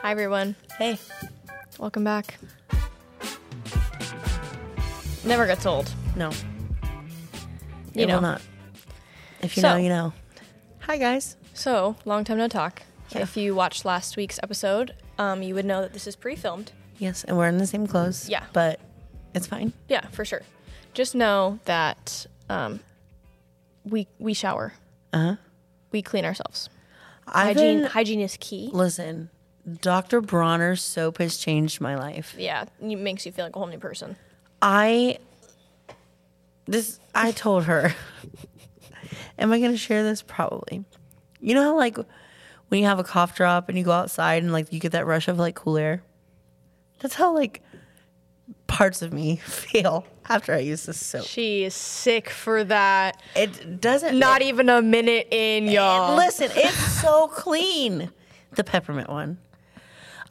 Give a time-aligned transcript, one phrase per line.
[0.00, 0.54] Hi, everyone.
[0.78, 0.98] Hey.
[1.78, 2.38] Welcome back.
[5.24, 5.90] Never gets old.
[6.16, 6.30] No.
[7.94, 8.14] You it know.
[8.16, 8.42] will not.
[9.40, 10.12] If you So- know, you know.
[10.80, 11.36] Hi, guys.
[11.54, 12.82] So, long time no talk.
[13.10, 13.22] Yeah.
[13.22, 16.72] If you watched last week's episode, um, you would know that this is pre filmed.
[16.98, 18.28] Yes, and we're in the same clothes.
[18.28, 18.44] Yeah.
[18.52, 18.80] But
[19.34, 19.72] it's fine.
[19.88, 20.42] Yeah, for sure.
[20.94, 22.80] Just know that um,
[23.84, 24.74] we we shower,
[25.12, 25.36] Uh huh.
[25.90, 26.68] we clean ourselves.
[27.26, 28.70] I've Hygiene been, hygiene is key.
[28.72, 29.30] listen,
[29.80, 30.20] Dr.
[30.20, 32.34] Bronner's soap has changed my life.
[32.36, 34.16] Yeah, it makes you feel like a whole new person.
[34.60, 35.18] I,
[36.66, 37.94] this, I told her,
[39.38, 40.22] am I going to share this?
[40.22, 40.84] Probably.
[41.40, 41.96] You know how, like,
[42.68, 45.06] when you have a cough drop and you go outside and, like, you get that
[45.06, 46.02] rush of, like, cool air?
[47.00, 47.62] That's how, like,
[48.66, 51.24] parts of me feel after I use this soap.
[51.24, 53.20] She is sick for that.
[53.36, 54.18] It doesn't.
[54.18, 56.16] Not even a minute in, y'all.
[56.16, 58.10] Listen, it's so clean.
[58.52, 59.38] The peppermint one.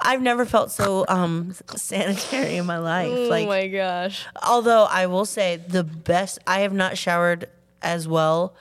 [0.03, 3.11] I've never felt so um sanitary in my life.
[3.11, 4.25] oh like my gosh.
[4.41, 7.47] although I will say the best I have not showered
[7.81, 8.53] as well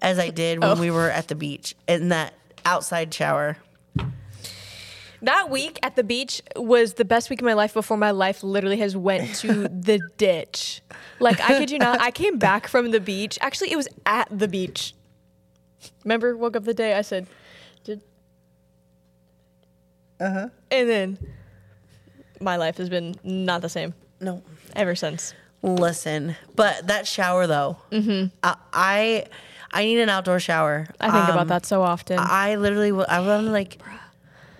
[0.00, 0.80] as I did when Oh.
[0.80, 3.56] we were at the beach in that outside shower.
[5.22, 8.42] That week at the beach was the best week of my life before my life
[8.42, 10.82] literally has went to the ditch.
[11.18, 13.38] Like I kid you not, I came back from the beach.
[13.40, 14.92] Actually, it was at the beach.
[16.04, 17.26] Remember, woke up the day I said.
[20.24, 20.48] Uh huh.
[20.70, 21.18] And then
[22.40, 24.42] my life has been not the same No.
[24.74, 25.34] ever since.
[25.62, 29.24] Listen, but that shower though, I, I
[29.72, 30.86] I need an outdoor shower.
[31.00, 32.18] I think Um, about that so often.
[32.20, 33.78] I literally, w- I to like,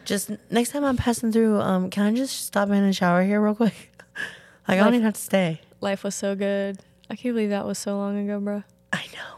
[0.07, 3.41] just next time I'm passing through, um, can I just stop in and shower here
[3.41, 3.75] real quick?
[4.17, 4.17] like
[4.69, 5.61] I don't Like- even have to stay.
[5.81, 6.79] life was so good.
[7.11, 8.63] I can't believe that was so long ago, bro.
[8.93, 9.37] I know.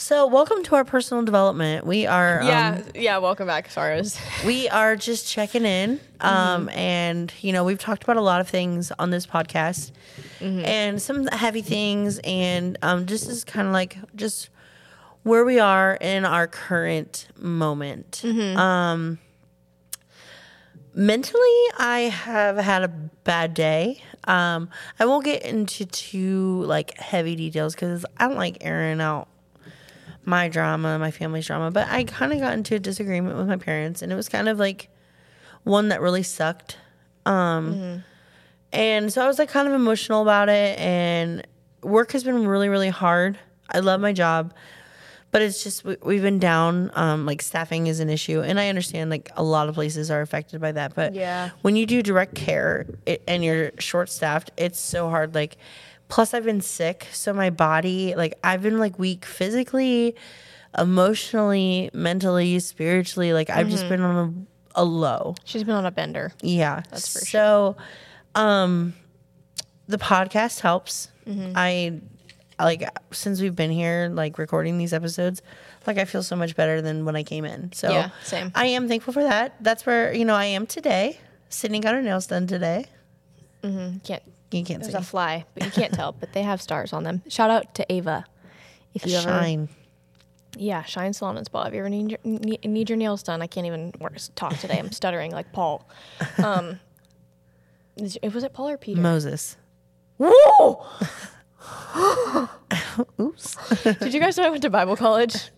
[0.00, 1.84] So welcome to our personal development.
[1.84, 3.18] We are, Yeah, um, yeah.
[3.18, 3.70] Welcome back.
[3.76, 4.18] Was.
[4.46, 8.48] we are just checking in, um, and you know we've talked about a lot of
[8.48, 9.92] things on this podcast,
[10.40, 14.48] and some heavy things, and um, this is kind of like just
[15.22, 18.22] where we are in our current moment.
[18.24, 19.18] Um,
[20.94, 24.02] mentally, I have had a bad day.
[24.24, 29.28] Um, I won't get into too like heavy details because I don't like airing out
[30.24, 33.56] my drama, my family's drama, but I kind of got into a disagreement with my
[33.56, 34.88] parents, and it was kind of like
[35.64, 36.76] one that really sucked.
[37.26, 38.04] Um,
[38.72, 41.44] And so I was like kind of emotional about it, and
[41.82, 43.36] work has been really, really hard.
[43.68, 44.54] I love my job,
[45.32, 46.90] but it's just we- we've been down.
[46.94, 50.20] Um, like staffing is an issue, and I understand like a lot of places are
[50.20, 50.94] affected by that.
[50.94, 51.50] But Yeah.
[51.62, 55.34] when you do direct care it, and you're short staffed, it's so hard.
[55.34, 55.56] Like,
[56.10, 60.16] plus I've been sick, so my body, like I've been like weak physically,
[60.76, 63.32] emotionally, mentally, spiritually.
[63.32, 65.36] Like I've just been on a, a low.
[65.44, 66.32] She's been on a bender.
[66.42, 66.82] Yeah.
[66.90, 67.76] That's for so,
[68.34, 68.92] um,
[69.86, 71.08] the podcast helps.
[71.26, 71.52] Mm-hmm.
[71.56, 72.00] I
[72.58, 75.42] like since we've been here, like recording these episodes,
[75.86, 77.72] like I feel so much better than when I came in.
[77.72, 78.52] So Yeah, same.
[78.54, 79.54] I am thankful for that.
[79.60, 81.18] That's where you know I am today.
[81.48, 82.86] Sydney got her nails done today.
[83.62, 83.98] mm-hmm.
[83.98, 84.22] can't.
[84.50, 84.98] You can't There's see.
[84.98, 86.12] a fly, but you can't tell.
[86.12, 87.22] But they have stars on them.
[87.28, 88.24] Shout out to Ava.
[88.94, 89.68] If you ever, Shine.
[90.56, 91.62] yeah, Shine Salon and Spa.
[91.64, 94.56] If you ever need your, need, need your nails done, I can't even work, talk
[94.58, 94.78] today.
[94.78, 95.88] I'm stuttering like Paul.
[96.44, 96.80] Um,
[97.96, 99.00] was it Paul or Peter?
[99.00, 99.56] Moses.
[100.18, 100.86] Whoa!
[103.20, 103.56] Oops.
[103.82, 105.50] Did you guys know I went to Bible college?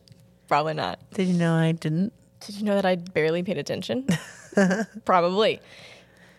[0.48, 0.98] Probably not.
[1.14, 2.12] Did you know I didn't?
[2.41, 4.06] Did you know that I barely paid attention?
[5.04, 5.60] Probably.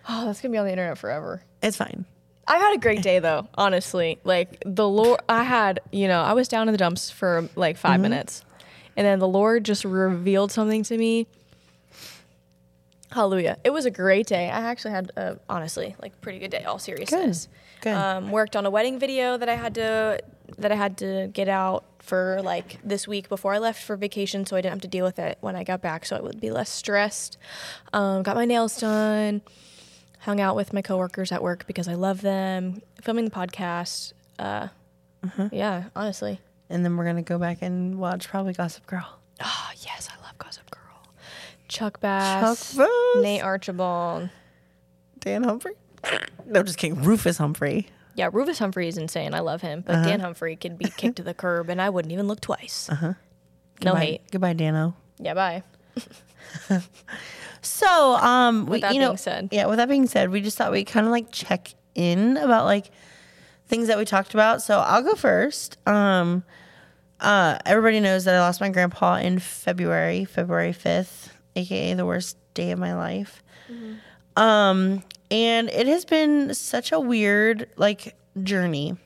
[0.09, 1.41] Oh, that's gonna be on the internet forever.
[1.61, 2.05] It's fine.
[2.47, 4.19] I had a great day though, honestly.
[4.23, 7.77] Like the Lord, I had, you know, I was down in the dumps for like
[7.77, 8.43] 5 minutes,
[8.97, 11.27] and then the Lord just revealed something to me.
[13.11, 13.57] Hallelujah!
[13.63, 14.49] It was a great day.
[14.49, 16.63] I actually had, a, honestly, like pretty good day.
[16.63, 17.47] All seriousness.
[17.81, 17.93] Good.
[17.93, 20.19] Um, worked on a wedding video that I had to
[20.57, 24.45] that I had to get out for like this week before I left for vacation,
[24.45, 26.41] so I didn't have to deal with it when I got back, so I would
[26.41, 27.37] be less stressed.
[27.93, 29.41] Um, got my nails done
[30.23, 32.81] hung out with my coworkers at work because I love them.
[33.01, 34.13] Filming the podcast.
[34.39, 34.67] Uh,
[35.51, 36.39] Yeah, honestly.
[36.69, 39.19] And then we're gonna go back and watch probably Gossip Girl.
[39.43, 40.81] Oh, yes, I love Gossip Girl.
[41.67, 42.89] Chuck Bass, Chuck Bass.
[43.21, 44.29] Nate Archibald.
[45.19, 45.73] Dan Humphrey.
[46.45, 47.01] No, just kidding.
[47.03, 47.87] Rufus Humphrey.
[48.15, 49.33] Yeah, Rufus Humphrey is insane.
[49.33, 49.81] I love him.
[49.85, 52.89] But Dan Humphrey could be kicked to the curb and I wouldn't even look twice.
[52.91, 53.13] Uh huh.
[53.83, 54.21] No Goodbye- hate.
[54.31, 54.95] Goodbye, Dano.
[55.19, 55.63] Yeah, bye.
[57.65, 59.49] So, um, we, that you know, being said.
[59.51, 59.67] yeah.
[59.67, 62.91] With that being said, we just thought we'd kind of like check in about like
[63.67, 64.61] things that we talked about.
[64.61, 65.77] So I'll go first.
[65.87, 66.43] Um,
[67.21, 72.37] uh, everybody knows that I lost my grandpa in February, February fifth, aka the worst
[72.53, 73.41] day of my life.
[74.35, 75.01] Um,
[75.31, 78.97] and it has been such a weird like journey.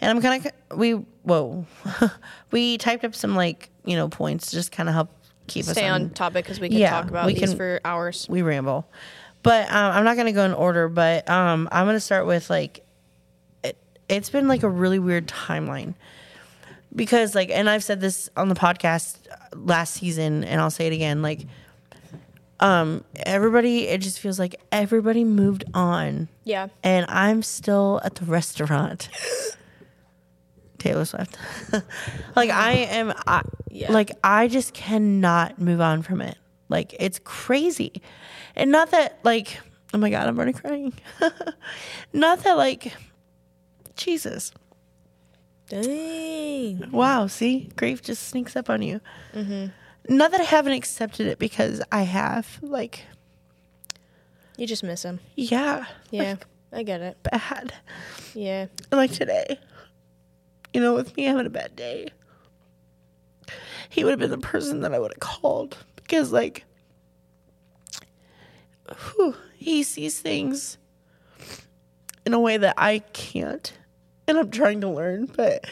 [0.00, 0.92] And I'm kind of we
[1.24, 1.66] whoa,
[2.52, 5.10] we typed up some like you know points to just kind of help
[5.50, 7.80] keep Stay us on topic because we could Yeah, talk about we these can- for
[7.84, 8.26] hours.
[8.30, 8.88] we ramble.
[9.42, 10.88] But um, I'm not gonna go in order.
[10.88, 12.84] But um, I'm gonna start with like
[13.64, 13.76] it,
[14.08, 15.94] it's been like a really weird timeline
[16.94, 19.16] because like, and I've said this on the podcast
[19.54, 21.22] last season, and I'll say it again.
[21.22, 21.46] Like,
[22.60, 26.68] um, everybody, it just feels like everybody moved on, Yeah.
[26.82, 29.08] and I'm still at the restaurant.
[30.80, 31.36] Taylor Swift.
[32.36, 33.92] like I am, I, Yeah.
[33.92, 36.36] like I just cannot move on from it.
[36.68, 38.02] Like it's crazy,
[38.56, 39.60] and not that like
[39.94, 40.92] oh my god, I'm already crying.
[42.12, 42.92] not that like
[43.96, 44.52] Jesus.
[45.68, 46.90] Dang.
[46.90, 49.00] Wow, see, grief just sneaks up on you.
[49.34, 49.66] Mm-hmm.
[50.16, 52.58] Not that I haven't accepted it because I have.
[52.60, 53.04] Like,
[54.56, 55.20] You just miss him.
[55.36, 56.36] yeah, Yeah.
[56.72, 57.18] I get it.
[57.22, 57.72] bad.
[58.34, 58.66] Yeah.
[58.90, 59.58] Like today,
[60.72, 62.08] you know, with me having a bad day,
[63.88, 66.64] he would have been the person that I would have called because, like,
[68.88, 70.78] whew, he sees things
[72.24, 73.72] in a way that I can't.
[74.28, 75.64] And I'm trying to learn, but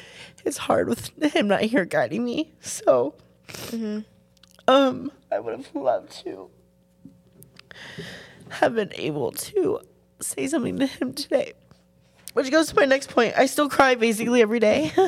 [0.44, 2.52] it's hard with him not here guiding me.
[2.60, 3.14] So,
[4.66, 6.50] um, I would have loved to
[8.48, 9.80] have been able to
[10.20, 11.52] say something to him today.
[12.34, 13.34] Which goes to my next point.
[13.36, 14.92] I still cry basically every day.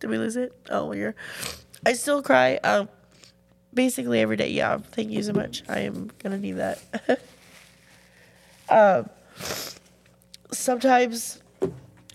[0.00, 0.52] Did we lose it?
[0.70, 1.14] Oh, you're.
[1.84, 2.88] I still cry um,
[3.72, 4.50] basically every day.
[4.50, 5.62] Yeah, thank you so much.
[5.68, 6.80] I am gonna need that.
[8.68, 9.08] um,
[10.50, 11.40] sometimes,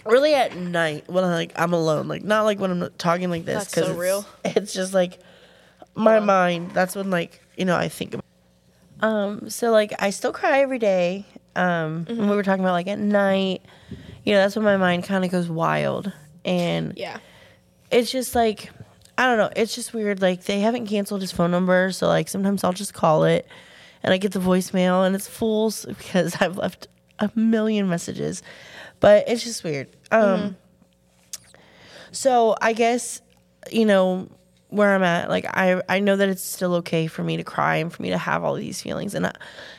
[0.06, 3.46] really at night when I'm like I'm alone, like not like when I'm talking like
[3.46, 3.66] this.
[3.66, 4.26] That's so it's, real.
[4.46, 5.20] It's just like
[5.96, 6.72] my mind.
[6.72, 8.26] That's when like you know I think about.
[9.02, 11.26] Um, so like I still cry every day.
[11.56, 13.62] Um, when we were talking about like at night,
[14.24, 16.12] you know, that's when my mind kind of goes wild.
[16.46, 17.18] And Yeah.
[17.92, 18.70] it's just like,
[19.18, 20.22] I don't know, it's just weird.
[20.22, 21.92] Like they haven't canceled his phone number.
[21.92, 23.48] So like sometimes I'll just call it
[24.04, 26.88] and I get the voicemail and it's full because I've left
[27.20, 28.42] a million messages,
[29.00, 29.88] but it's just weird.
[30.12, 30.56] Um,
[32.12, 33.22] so I guess,
[33.72, 34.28] you know,
[34.72, 37.76] where I'm at, like I I know that it's still okay for me to cry
[37.76, 39.34] and for me to have all these feelings, and I,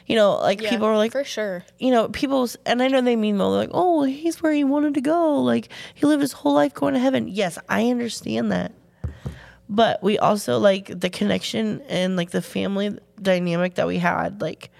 [0.06, 1.64] you know, like Yeah, people are like, for sure.
[1.78, 4.62] you know, people's, and I know they mean well, they're like, oh, he's where he
[4.64, 7.26] wanted to go, like he lived his whole life going to heaven.
[7.26, 8.72] Yes, I understand that,
[9.68, 14.70] but we also like the connection and like the family dynamic that we had, like,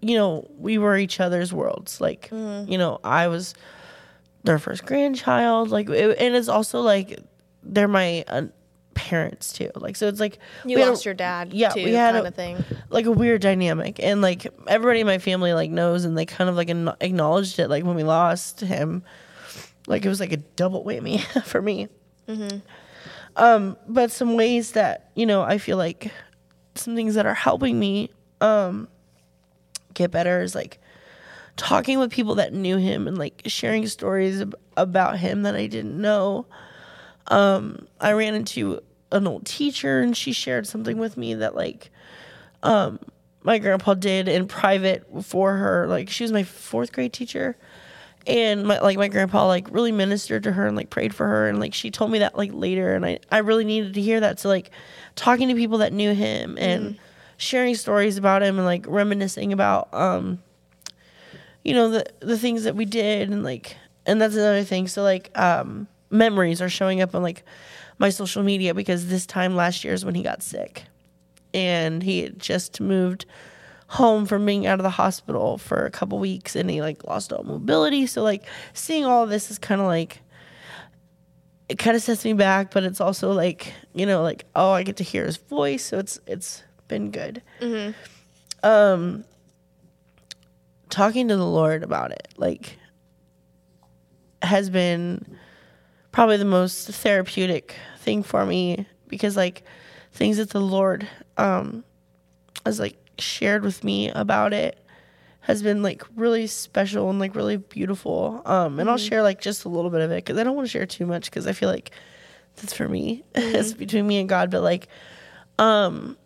[0.00, 2.00] you know, we were each other's worlds.
[2.00, 3.54] Like, you know, I was
[4.44, 7.18] their first grandchild, like, it, and it's also like
[7.64, 8.42] they're my uh,
[8.98, 9.70] parents too.
[9.76, 11.52] Like, so it's like You we had a- lost your dad.
[11.54, 12.64] yeah, too, we had kind a- of thing.
[12.90, 16.50] like a weird dynamic and like everybody in my family like knows and they kind
[16.50, 19.02] of like an- acknowledged it like when we lost him
[19.86, 21.88] like it was like a double whammy for me
[23.36, 26.12] um but some ways that you know i feel like
[26.74, 28.10] some things that are helping me
[28.40, 28.88] um
[29.94, 30.78] get better is like
[31.56, 35.66] talking with people that knew him and like sharing stories ab- about him that i
[35.66, 36.46] didn't know
[37.28, 38.80] um i ran into
[39.12, 41.90] an old teacher and she shared something with me that like
[42.62, 42.98] um
[43.42, 45.86] my grandpa did in private for her.
[45.86, 47.56] Like she was my fourth grade teacher
[48.26, 51.48] and my like my grandpa like really ministered to her and like prayed for her
[51.48, 54.20] and like she told me that like later and I I really needed to hear
[54.20, 54.70] that so like
[55.16, 56.98] talking to people that knew him and
[57.38, 60.42] sharing stories about him and like reminiscing about um
[61.64, 64.88] you know the the things that we did and like and that's another thing.
[64.88, 67.44] So like um memories are showing up on like
[67.98, 70.84] my social media because this time last year is when he got sick.
[71.54, 73.24] And he had just moved
[73.88, 77.32] home from being out of the hospital for a couple weeks and he like lost
[77.32, 78.06] all mobility.
[78.06, 80.20] So like seeing all this is kind of like
[81.68, 84.82] it kind of sets me back but it's also like you know like oh i
[84.82, 87.42] get to hear his voice so it's it's been good.
[88.62, 89.24] Um
[90.88, 92.78] talking to the lord about it like
[94.40, 95.37] has been
[96.12, 99.62] probably the most therapeutic thing for me because like
[100.12, 101.84] things that the lord um
[102.64, 104.78] has like shared with me about it
[105.40, 108.42] has been like really special and like really beautiful.
[108.44, 110.66] Um and i'll share like just a little bit of it because i don't want
[110.66, 111.90] to share too much because i feel like
[112.56, 113.24] that's for me.
[113.34, 114.88] It's between me and god but like
[115.58, 116.16] um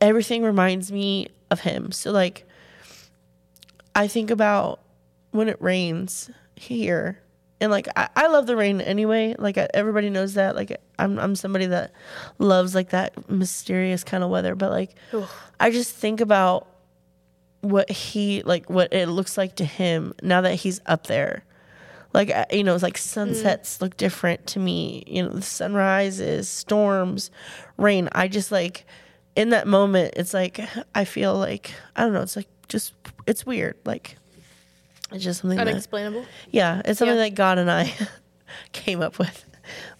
[0.00, 1.92] everything reminds me of him.
[1.92, 2.46] So like
[3.94, 4.80] i think about
[5.32, 7.21] when it rains here
[7.62, 9.36] And like I, I love the rain anyway.
[9.38, 10.56] Like I, everybody knows that.
[10.56, 11.92] Like I'm I'm somebody that
[12.38, 14.56] loves like that mysterious kind of weather.
[14.56, 14.96] But like
[15.60, 16.66] I just think about
[17.60, 21.44] what he like what it looks like to him now that he's up there.
[22.12, 23.82] Like you know, it's like sunsets mm.
[23.82, 25.04] look different to me.
[25.06, 27.30] You know, the sunrises, storms,
[27.76, 28.08] rain.
[28.10, 28.86] I just like
[29.36, 30.14] in that moment.
[30.16, 30.60] It's like
[30.96, 32.22] I feel like I don't know.
[32.22, 32.92] It's like just
[33.28, 33.76] it's weird.
[33.84, 34.16] Like
[35.12, 36.24] it's just something that Unexplainable.
[36.50, 37.24] yeah, it's something Yeah.
[37.24, 37.92] that God and I
[38.72, 39.44] came up with.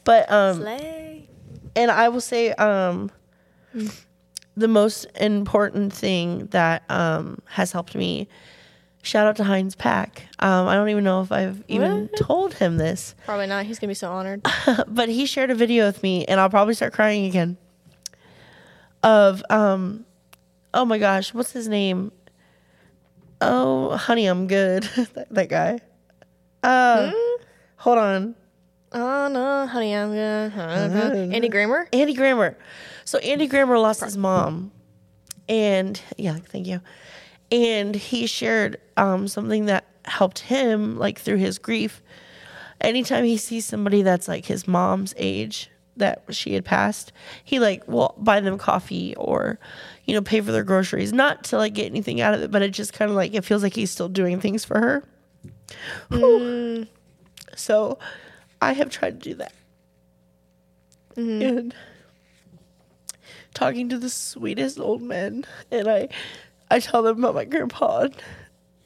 [0.04, 1.28] But um Slay.
[1.76, 3.11] and I will say um
[4.57, 8.28] the most important thing that um has helped me
[9.02, 10.26] shout out to Heinz Pack.
[10.40, 12.16] Um I don't even know if I've even What?
[12.16, 13.64] told him this, Probably not.
[13.66, 14.42] He's gonna be so honored.
[14.88, 17.57] but he shared a video with me and I'll probably start crying again.
[19.02, 20.04] Of um
[20.75, 22.12] oh my gosh, what's his name?
[23.43, 24.83] Oh, honey, I'm good.
[25.15, 25.81] that, that guy.
[26.63, 27.11] Uh
[27.77, 28.35] hold on.
[28.93, 31.29] oh no, honey, I'm gonna.
[31.35, 31.89] Andy Grammer.
[31.93, 32.57] Andy Grammer.
[33.05, 34.71] So Andy Grammer lost his mom,
[35.49, 36.81] and yeah, thank you.
[37.51, 42.03] And he shared um, something that helped him, like through his grief.
[42.81, 47.13] Anytime he sees somebody that's like his mom's age that she had passed,
[47.45, 49.59] he like will buy them coffee or,
[50.04, 51.12] you know, pay for their groceries.
[51.12, 53.44] Not to like get anything out of it, but it just kind of like it
[53.44, 55.04] feels like he's still doing things for her.
[56.11, 56.16] Hmm.
[56.18, 56.87] Whew.
[57.54, 57.99] So,
[58.61, 59.52] I have tried to do that.
[61.16, 61.42] Mm-hmm.
[61.42, 61.75] And
[63.54, 66.09] talking to the sweetest old men and I
[66.71, 68.23] I tell them about my grandpa and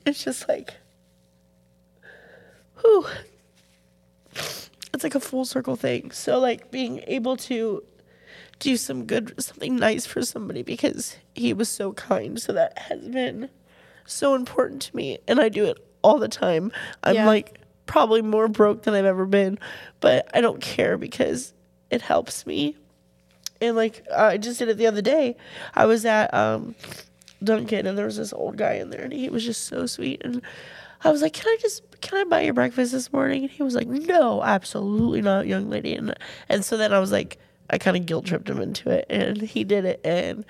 [0.05, 0.75] it's just like
[2.81, 3.07] whew.
[4.93, 6.11] It's like a full circle thing.
[6.11, 7.83] So like being able to
[8.59, 12.41] do some good something nice for somebody because he was so kind.
[12.41, 13.51] So that has been
[14.07, 16.73] so important to me and I do it all the time.
[17.03, 17.27] I'm Yeah.
[17.27, 19.59] like probably more broke than I've ever been,
[20.01, 21.53] but I don't care because
[21.91, 22.77] it helps me
[23.61, 25.37] and like I just did it the other day.
[25.75, 26.75] I was at um
[27.45, 30.23] Dunkin' and there was this old guy in there and he was just so sweet
[30.25, 30.41] and
[31.05, 33.63] I was like, "Can I just can I buy your breakfast this morning?" And he
[33.63, 36.15] was like, "No, absolutely not, young lady." And
[36.49, 37.39] and so then I was like,
[37.71, 40.45] I kind of guilt tripped him into it and he did it and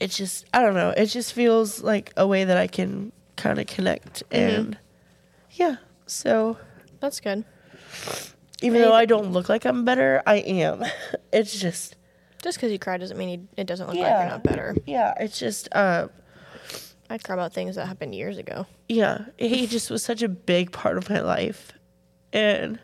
[0.00, 3.58] it's just I don't know, it just feels like a way that I can kind
[3.58, 4.78] of connect and
[5.52, 5.76] yeah.
[6.06, 6.56] So
[7.00, 7.44] That's good.
[8.62, 10.84] even though I don't look like I'm better, I am.
[11.32, 11.96] It's just
[12.42, 14.76] Just because you cry doesn't mean you, it doesn't look like you're not better.
[14.86, 16.08] yeah, it's just uh
[17.10, 18.66] I cry about things that happened years ago.
[18.88, 21.72] yeah, he just was such a big part of my life.
[22.34, 22.78] And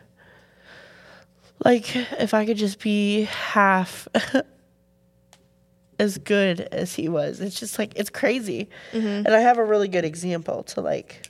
[1.63, 4.07] like if I could just be half
[5.99, 8.69] as good as he was, it's just like it's crazy.
[8.91, 11.27] And I have a really good example to like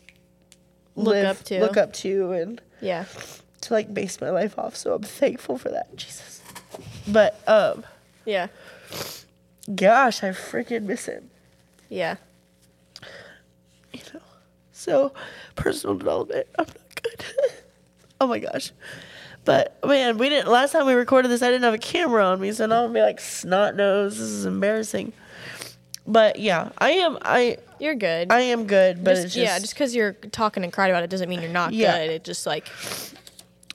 [0.95, 1.59] Look live- up to.
[1.59, 3.05] look up to and Yeah.
[3.61, 4.75] to like base my life off.
[4.75, 5.95] So I'm thankful for that.
[5.95, 6.41] Jesus.
[7.07, 7.85] But um
[8.25, 8.47] Yeah.
[9.75, 11.29] gosh, I freaking miss him.
[11.89, 12.15] Yeah.
[13.93, 14.19] you know.
[14.71, 15.13] So
[15.55, 17.25] personal development, I'm not good.
[18.21, 18.71] oh my gosh.
[19.45, 22.41] But man, we didn't last time we recorded this I didn't have a camera on
[22.41, 24.17] me, so now I'm gonna be like snot nose.
[24.17, 25.13] This is embarrassing.
[26.07, 28.31] But yeah, I am I You're good.
[28.31, 31.03] I am good, but just, it's just, yeah, just because you're talking and crying about
[31.03, 31.97] it doesn't mean you're not Yeah.
[31.97, 32.09] good.
[32.11, 32.67] It just like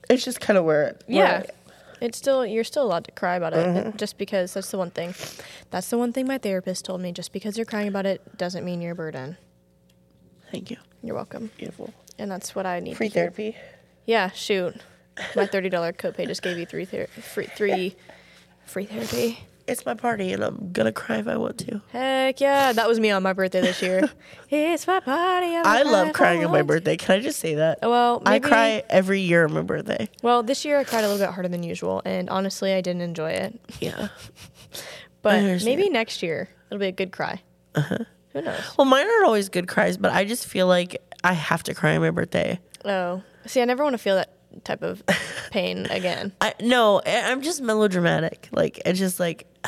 [0.08, 1.42] it's just kind of where it where yeah,
[2.00, 3.66] it's still you're still allowed to cry about it.
[3.66, 3.96] Mm-hmm.
[3.96, 5.14] Just because that's the one thing.
[5.70, 7.12] That's the one thing my therapist told me.
[7.12, 9.36] Just because you're crying about it doesn't mean you're a burden.
[10.50, 10.78] Thank you.
[11.02, 11.50] You're welcome.
[11.56, 11.94] Beautiful.
[12.18, 12.96] And that's what I need.
[12.96, 13.22] Free to hear.
[13.30, 13.56] therapy.
[14.04, 14.74] Yeah, shoot.
[15.37, 17.97] My thirty dollar copay just gave you three ther- free three
[18.64, 19.40] free therapy.
[19.67, 21.81] It's my party and I'm gonna cry if I want to.
[21.93, 24.09] Heck yeah, that was me on my birthday this year.
[24.50, 25.55] it's my party.
[25.55, 26.97] I'm I love crying on my birthday.
[26.97, 27.79] Can I just say that?
[27.83, 30.09] Well, I cry every year on my birthday.
[30.23, 33.02] Well, this year I cried a little bit harder than usual, and honestly, I didn't
[33.02, 33.61] enjoy it.
[33.81, 34.09] Yeah.
[35.23, 37.43] But maybe next year it'll be a good cry.
[37.75, 37.99] Uh-huh.
[38.33, 38.59] Who knows?
[38.79, 41.95] Well, mine aren't always good cries, but I just feel like I have to cry
[41.95, 42.59] on my birthday.
[42.85, 44.33] Oh, see, I never want to feel that
[44.64, 45.02] type of
[45.50, 46.33] pain again.
[46.40, 48.49] I no, I'm just melodramatic.
[48.52, 49.47] Like it's just like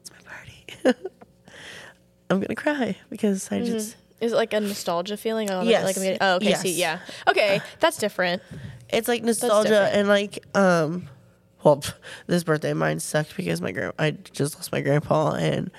[0.00, 0.98] it's my party.
[2.30, 5.50] I'm gonna cry because I just Is it like a nostalgia feeling?
[5.50, 5.84] Oh, Yes.
[5.84, 6.54] Like I'm getting, oh, okay.
[6.54, 6.98] See, yeah.
[7.06, 7.10] Yes.
[7.28, 8.42] Okay, that's different.
[8.90, 11.08] it's like nostalgia and like um
[11.64, 11.82] well
[12.26, 15.70] this birthday mine sucked because my grand I just lost my grandpa and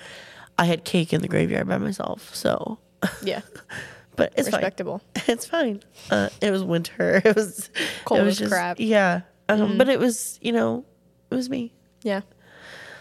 [0.58, 2.34] I had cake in the graveyard by myself.
[2.34, 2.78] So
[3.22, 3.40] Yeah,
[4.20, 4.60] but it's fine.
[4.60, 5.02] respectable.
[5.28, 5.82] It's fine.
[6.10, 7.22] Uh, it was winter.
[7.24, 7.70] It was
[8.04, 8.76] Cold it was as crap.
[8.76, 8.90] Mm-hmm.
[8.90, 10.84] Yeah, um, but it was you know
[11.30, 11.72] it was me.
[12.02, 12.20] Yeah.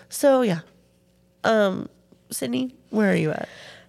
[0.09, 0.61] So yeah,
[1.43, 1.89] um,
[2.31, 3.47] Sydney, where are you at?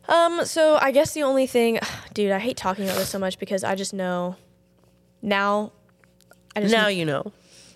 [0.09, 0.45] Um.
[0.45, 1.79] So I guess the only thing,
[2.15, 4.37] dude, I hate talking about this so much because I just know
[5.23, 5.73] now
[6.57, 7.33] I just Now you know.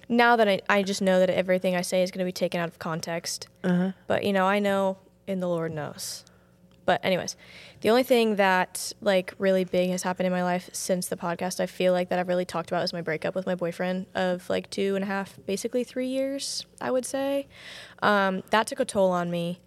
[0.09, 2.61] now that I, I just know that everything I say is going to be taken
[2.61, 3.49] out of context.
[3.63, 3.93] Uh-huh.
[4.07, 6.25] But you know, I know, and the Lord knows.
[6.85, 7.37] But anyways,
[7.81, 11.61] the only thing that like really big has happened in my life since the podcast,
[11.61, 14.49] I feel like that I've really talked about is my breakup with my boyfriend of
[14.51, 17.47] like two and a half, basically three years, I would say.
[18.03, 19.61] Um, that took a toll on me.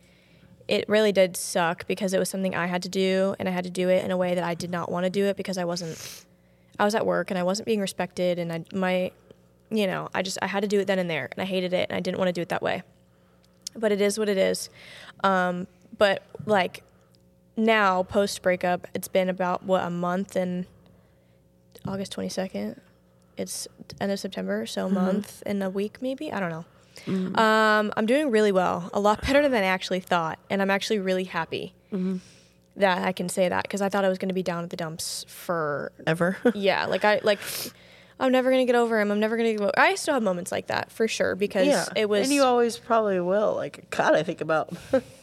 [0.68, 3.64] It really did suck because it was something I had to do, and I had
[3.64, 5.58] to do it in a way that I did not want to do it because
[5.58, 6.26] I wasn't.
[6.80, 9.12] I was at work and I wasn't being respected, and I my
[9.70, 11.74] you know, I just I had to do it then and there, and I hated
[11.74, 12.84] it, and I didn't want to do it that way.
[13.76, 14.70] But it is what it is.
[15.24, 16.84] Um, but like
[17.58, 20.66] now, post breakup, it's been about what a month and
[21.86, 22.80] August twenty second.
[23.36, 23.68] It's
[24.00, 24.96] end of September, so a mm-hmm.
[24.96, 26.32] month and a week maybe.
[26.32, 26.66] I don't know.
[27.06, 27.38] Mm.
[27.38, 31.00] Um, I'm doing really well, a lot better than I actually thought, and I'm actually
[31.00, 32.18] really happy mm-hmm.
[32.78, 34.70] that I can say that because I thought I was going to be down at
[34.70, 36.38] the dumps for Ever.
[36.56, 37.40] yeah, like I like
[38.20, 39.12] I'm never gonna get over him.
[39.12, 39.72] I'm never gonna get over.
[39.78, 41.86] I still have moments like that for sure because yeah.
[41.96, 43.56] it was And you always probably will.
[43.56, 44.74] Like, God, I think about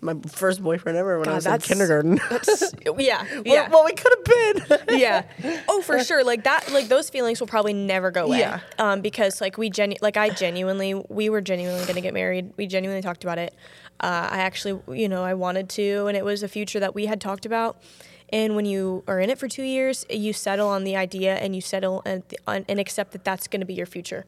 [0.00, 2.16] my first boyfriend ever when God, I was in kindergarten.
[2.98, 3.68] yeah What- yeah.
[3.70, 4.98] What we could have been.
[4.98, 5.22] yeah.
[5.68, 6.22] Oh for sure.
[6.24, 8.40] Like that like those feelings will probably never go away.
[8.40, 8.60] Yeah.
[8.78, 12.52] um because like we genu- like I genuinely we were genuinely gonna get married.
[12.56, 13.54] We genuinely talked about it.
[14.00, 17.06] Uh, I actually you know I wanted to and it was a future that we
[17.06, 17.80] had talked about.
[18.28, 21.54] And when you are in it for two years you settle on the idea and
[21.54, 24.26] you settle and, and accept that that's going to be your future.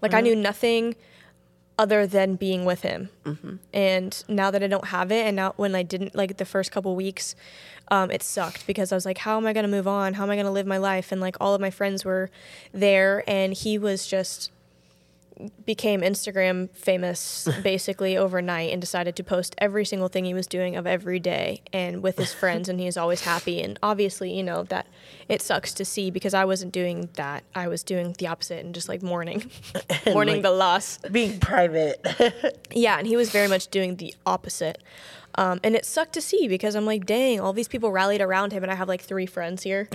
[0.00, 0.94] Like I knew nothing
[1.78, 3.08] other than being with him.
[3.72, 6.72] And now that I don't have it, and now when I didn't, like the first
[6.72, 7.36] couple weeks,
[7.90, 10.14] um, it sucked because I was like, how am I going to move on?
[10.14, 11.12] How am I going to live my life?
[11.12, 12.30] And like all of my friends were
[12.72, 14.50] there, and he was just
[15.64, 20.76] became Instagram famous basically overnight and decided to post every single thing he was doing
[20.76, 23.62] of every day and with his friends and he is always happy.
[23.62, 24.86] And obviously you know that
[25.28, 27.44] it sucks to see because I wasn't doing that.
[27.54, 29.50] I was doing the opposite and just like mourning.
[30.06, 30.98] Mourning like- the loss.
[31.10, 32.04] Being private.
[32.72, 34.82] yeah, and he was very much doing the opposite.
[35.34, 38.52] Um, and it sucked to see because I'm like, dang, all these people rallied around
[38.52, 39.88] him, and I have like three friends here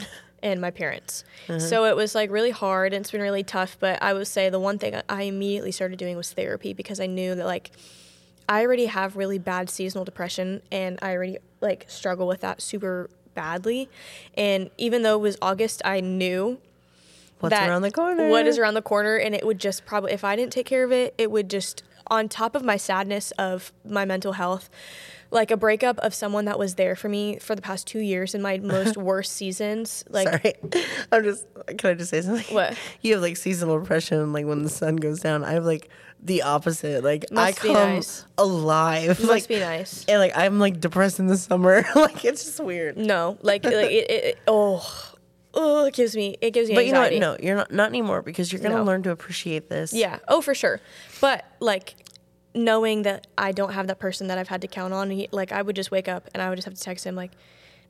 [0.43, 1.23] and my parents.
[1.49, 1.57] Uh-huh.
[1.57, 3.77] So it was like really hard and it's been really tough.
[3.79, 7.07] But I would say the one thing I immediately started doing was therapy because I
[7.07, 7.71] knew that like
[8.47, 13.09] I already have really bad seasonal depression and I already like struggle with that super
[13.33, 13.89] badly.
[14.35, 16.59] And even though it was August, I knew
[17.39, 18.29] What's that around the corner?
[18.29, 20.85] What is around the corner, and it would just probably if I didn't take care
[20.85, 24.69] of it, it would just on top of my sadness of my mental health,
[25.33, 28.35] like a breakup of someone that was there for me for the past two years
[28.35, 30.03] in my most worst seasons.
[30.09, 30.53] Like Sorry.
[31.11, 31.45] I'm just,
[31.77, 32.53] can I just say something?
[32.53, 32.77] What?
[33.01, 35.43] You have like seasonal depression, like when the sun goes down.
[35.43, 35.89] I have like
[36.21, 37.03] the opposite.
[37.03, 38.25] Like, Must I come nice.
[38.37, 39.07] alive.
[39.19, 40.05] must like, be nice.
[40.07, 41.83] And like, I'm like depressed in the summer.
[41.95, 42.97] like, it's just weird.
[42.97, 45.09] No, like like it, it, oh.
[45.55, 47.13] Oh, it gives me it gives me But you know what?
[47.13, 48.83] No, you're not, not anymore because you're going to No.
[48.83, 49.93] learn to appreciate this.
[49.93, 50.17] Yeah.
[50.27, 50.81] Oh, for sure.
[51.21, 51.93] But like
[52.55, 55.51] knowing that I don't have that person that I've had to count on, he, like
[55.51, 57.31] I would just wake up and I would just have to text him like,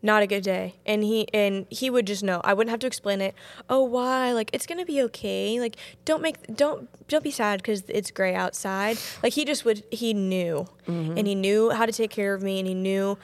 [0.01, 2.41] "Not a good day," and he and he would just know.
[2.43, 3.35] I wouldn't have to explain it.
[3.69, 4.31] Oh, why?
[4.31, 5.59] Like it's gonna be okay.
[5.59, 8.97] Like don't make don't don't be sad because it's gray outside.
[9.21, 9.83] Like he just would.
[9.91, 11.17] He knew, mm-hmm.
[11.17, 13.17] and he knew how to take care of me, and he knew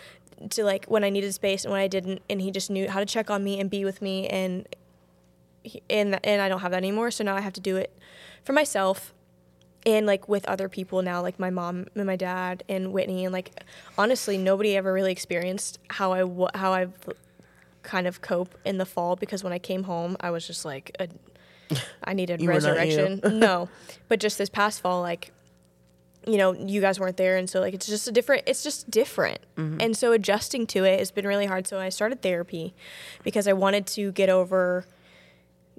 [0.51, 2.99] to like when I needed space and when I didn't, and he just knew how
[2.99, 4.67] to check on me and be with me and
[5.63, 7.11] he- and and I don't have that anymore.
[7.11, 7.97] So now I have to do it
[8.43, 9.13] for myself
[9.95, 13.33] and like with other people now, like my mom and my dad and Whitney, and
[13.33, 13.63] like
[13.97, 16.87] honestly, nobody ever really experienced how I wa- how I
[17.81, 20.95] kind of cope in the fall because when I came home, I was just like
[20.99, 21.07] a,
[22.03, 22.69] I needed You were not you.
[22.69, 23.21] resurrection.
[23.39, 23.69] no,
[24.07, 25.31] but just this past fall, like
[26.27, 28.43] you know, you guys weren't there, and so like it's just a different.
[28.45, 29.81] It's just different, mm-hmm.
[29.81, 31.65] and so adjusting to it has been really hard.
[31.65, 32.75] So I started therapy
[33.23, 34.85] because I wanted to get over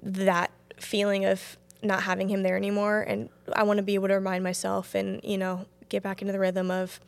[0.03, 4.15] that feeling of not having him there anymore and I want to be able to
[4.15, 6.99] remind myself and you know get back into the rhythm of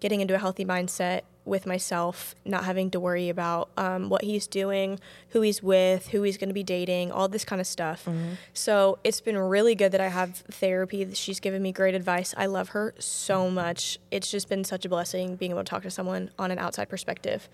[0.00, 4.48] getting into a healthy mindset with myself not having to worry about um, what he's
[4.48, 4.98] doing
[5.30, 8.08] who he's with who he's going to be dating all this kind of stuff
[8.52, 11.08] so it's been really good that i have therapy.
[11.14, 12.34] She's given me great advice.
[12.36, 13.98] I love her so much.
[14.10, 16.88] It's just been such a blessing being able to talk to someone on an outside
[16.88, 17.48] perspective.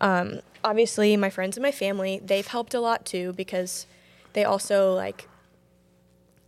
[0.00, 3.86] Um, obviously my friends and my family they've helped a lot too because
[4.32, 5.28] they also like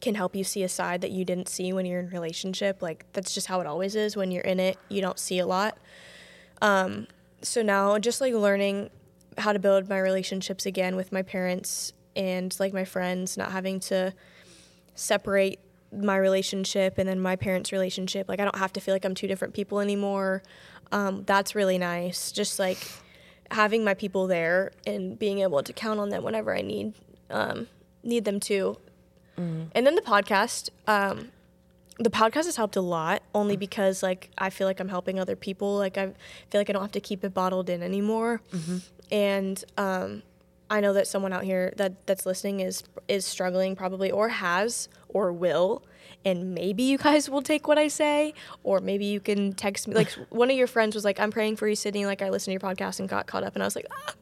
[0.01, 3.05] can help you see a side that you didn't see when you're in relationship like
[3.13, 4.17] that's just how it always is.
[4.17, 5.79] When you're in it you don't see a lot.
[6.63, 7.07] Um,
[7.43, 8.91] so now just like learning
[9.39, 13.81] how to build my relationships again with my parents and like my friends not having
[13.81, 14.13] to
[14.95, 15.61] separate
[15.93, 18.29] my relationship and then my parents relationship.
[18.29, 20.43] Like i don't have to feel like i'm two different people anymore.
[20.93, 22.33] Um, that's really nice.
[22.33, 22.79] Just like
[23.51, 26.95] having my people there and being able to count on them whenever i need
[27.31, 27.67] um,
[28.03, 28.41] need them
[29.37, 29.71] too.
[29.75, 31.31] And then the podcast, um,
[31.99, 35.37] the podcast has helped a lot only because like I feel like I'm helping other
[35.37, 35.77] people.
[35.77, 36.07] Like I
[36.51, 38.41] feel like I don't have to keep it bottled in anymore.
[39.11, 40.23] And um,
[40.71, 44.89] I know that someone out here that that's listening is is struggling probably or has
[45.09, 45.83] or will.
[46.25, 49.95] And maybe you guys will take what I say, or maybe you can text me.
[49.95, 52.59] Like one of your friends was like, "I'm praying for you, Sydney." Like I listened
[52.59, 54.15] to your podcast and got caught up, and I was like, ah,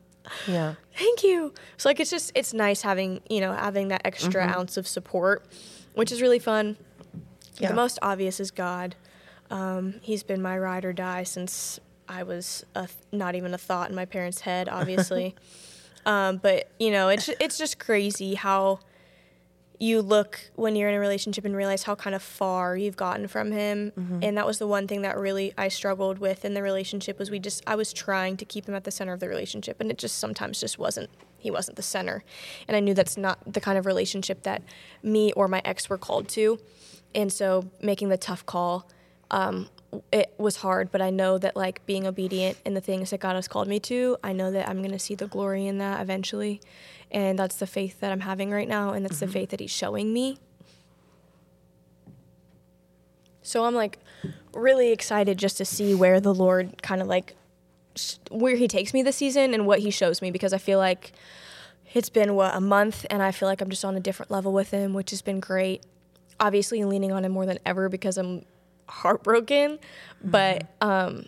[0.47, 0.75] Yeah.
[0.97, 1.53] thank you.
[1.77, 5.45] So like it's just it's nice having you know having that extra ounce of support
[5.95, 6.77] which is really fun.
[7.59, 7.69] Yeah.
[7.69, 8.95] the most obvious is god.
[9.51, 13.59] Um, he's been my ride or die since i was a th- not even a
[13.59, 15.35] thought in my parents head obviously.
[16.07, 18.79] Um, but you know it's it's just crazy how
[19.81, 23.29] you look when you're in a relationship and realize how kind of far you've gotten
[23.29, 23.93] from him.
[24.25, 27.31] And that was the one thing that really i struggled with in the relationship was
[27.31, 29.91] we just i was trying to keep him at the center of the relationship and
[29.91, 32.25] it just sometimes just wasn't he wasn't the center.
[32.67, 34.63] And i knew that's not the kind of relationship that
[35.03, 36.59] me or my ex were called to.
[37.15, 38.89] And so making the tough call
[39.31, 39.69] um,
[40.13, 43.35] it was hard but i know that like being obedient in the things that god
[43.35, 46.01] has called me to i know that i'm going to see the glory in that
[46.01, 46.61] eventually
[47.11, 49.71] and that's the faith that i'm having right now and that's the faith that he's
[49.71, 50.39] showing me.
[53.43, 53.99] So i'm like
[54.55, 57.35] really excited just to see where the lord kind of like
[58.31, 61.13] where he takes me this season and what he shows me because i feel like
[61.95, 64.53] it's been what a month and i feel like i'm just on a different level
[64.53, 65.83] with him which has been great.
[66.41, 68.45] Obviously leaning on him more than ever because i'm
[68.89, 69.79] heartbroken
[70.23, 71.25] but um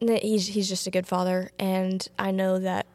[0.00, 2.86] he's he's just a good father and i know that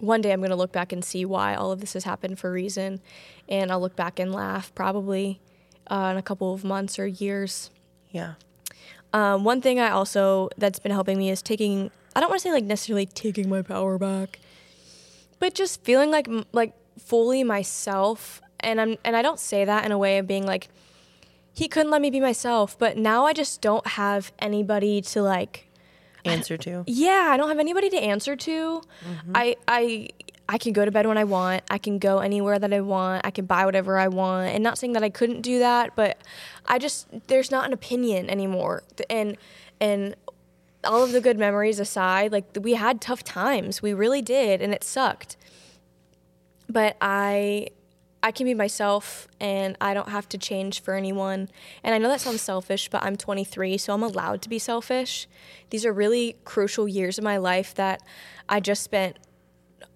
[0.00, 2.38] one day i'm going to look back and see why all of this has happened
[2.38, 3.00] for a reason
[3.48, 5.40] and i'll look back and laugh probably
[5.90, 7.70] uh, in a couple of months or years
[8.10, 8.34] Yeah.
[9.12, 11.90] um, one thing I also that's been helping me is taking.
[12.14, 14.38] I don't want to say like necessarily taking my power back,
[15.38, 18.40] but just feeling like like fully myself.
[18.60, 20.68] And I'm and I don't say that in a way of being like
[21.52, 25.66] he couldn't let me be myself, but now I just don't have anybody to like.
[26.24, 26.84] Answer to.
[26.86, 28.82] Yeah, I don't have anybody to answer to.
[29.04, 29.32] Mm-hmm.
[29.34, 30.08] I I
[30.48, 31.62] I can go to bed when I want.
[31.70, 33.24] I can go anywhere that I want.
[33.24, 34.52] I can buy whatever I want.
[34.52, 36.18] And not saying that I couldn't do that, but
[36.66, 38.82] I just there's not an opinion anymore.
[39.08, 39.36] And
[39.80, 40.16] and
[40.84, 43.82] all of the good memories aside, like we had tough times.
[43.82, 45.36] We really did, and it sucked.
[46.68, 47.68] But I
[48.22, 51.48] I can be myself and I don't have to change for anyone.
[51.82, 55.26] And I know that sounds selfish, but I'm 23, so I'm allowed to be selfish.
[55.70, 58.02] These are really crucial years of my life that
[58.48, 59.18] I just spent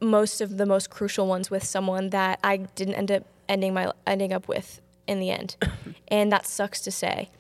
[0.01, 3.93] most of the most crucial ones with someone that I didn't end up ending my
[4.07, 5.57] ending up with in the end.
[6.09, 7.31] and that sucks to say.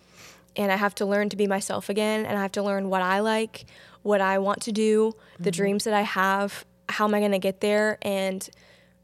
[0.56, 3.02] And I have to learn to be myself again and I have to learn what
[3.02, 3.64] I like,
[4.02, 5.56] what I want to do, the mm-hmm.
[5.56, 8.48] dreams that I have, how am I going to get there and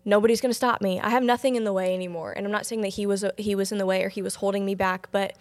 [0.05, 1.01] nobody's going to stop me.
[1.01, 2.33] I have nothing in the way anymore.
[2.33, 4.37] And I'm not saying that he was he was in the way or he was
[4.37, 5.37] holding me back, but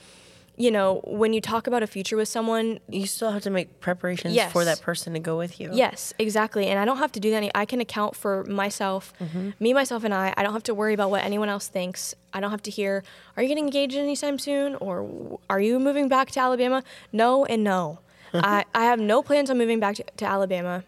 [0.57, 3.79] you know, when you talk about a future with someone, You still have to make
[3.79, 4.51] preparations Yes.
[4.51, 5.69] for that person to go with you.
[5.71, 6.67] Yes, exactly.
[6.67, 7.37] And I don't have to do that.
[7.37, 9.51] any- I can account for myself, mm-hmm.
[9.57, 10.33] me, myself, and I.
[10.35, 12.13] I don't have to worry about what anyone else thinks.
[12.33, 13.03] I don't have to hear,
[13.37, 14.75] are you getting engaged anytime soon?
[14.75, 16.83] Or are you moving back to Alabama?
[17.13, 17.99] No and no.
[18.33, 20.83] I, I have no plans on moving back to, to Alabama.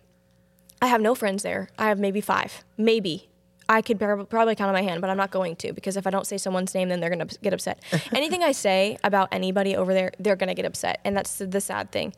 [0.81, 1.69] I have no friends there.
[1.79, 2.65] I have maybe five.
[2.77, 3.29] Maybe.
[3.71, 6.09] I could probably count on my hand, but I'm not going to because if I
[6.09, 7.81] don't say someone's name, then they're to get upset.
[8.13, 10.99] Anything I say about anybody over there, they're to get upset.
[11.05, 12.13] And that's the, sad thing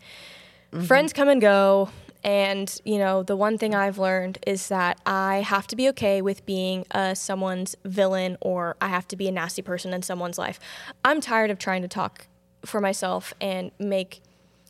[0.88, 1.90] friends come and go
[2.24, 6.22] and you know the one thing i've learned is that i have to be okay
[6.22, 10.40] with being uh, someone's villain or i have to be a nasty person in someone's
[10.40, 10.60] life
[11.06, 12.26] i'm tired of trying to talk
[12.66, 14.22] for myself and make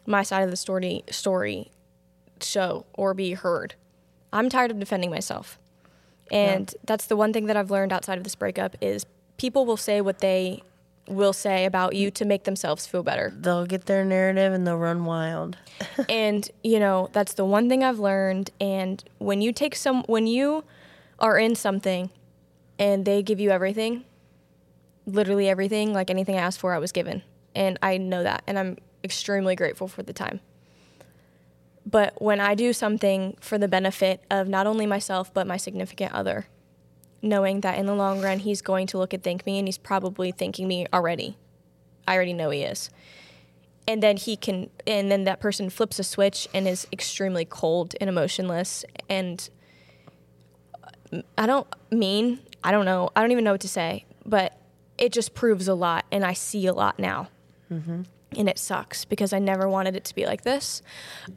[0.06, 1.72] my side of the story story
[2.42, 3.76] show or be heard
[4.34, 5.58] i'm tired of defending myself
[6.34, 9.06] and that's the one thing that i've learned outside of this breakup is
[9.38, 10.62] people will say what they
[11.08, 13.34] will say about you to make themselves feel better.
[13.36, 15.58] They'll get their narrative and they'll run wild.
[16.10, 18.52] and you know that's the one thing i've learned.
[18.60, 20.64] And when you take some when you
[21.20, 22.10] are in something
[22.80, 24.06] and they give you everything
[25.06, 27.22] literally everything like anything i asked for i was given.
[27.56, 28.44] And i know that.
[28.48, 30.40] And i'm extremely grateful for the time
[31.86, 36.12] but when i do something for the benefit of not only myself but my significant
[36.14, 36.48] other
[37.24, 39.78] knowing that in the long run he's going to look and thank me and he's
[39.78, 41.38] probably thanking me already.
[42.06, 42.90] I already know he is.
[43.88, 47.96] And then he can and then that person flips a switch and is extremely cold
[48.00, 49.50] and emotionless and
[51.38, 54.58] i don't mean i don't know i don't even know what to say but
[54.98, 57.28] it just proves a lot and i see a lot now
[57.72, 58.02] mm-hmm.
[58.38, 60.82] And it sucks because I never wanted it to be like this.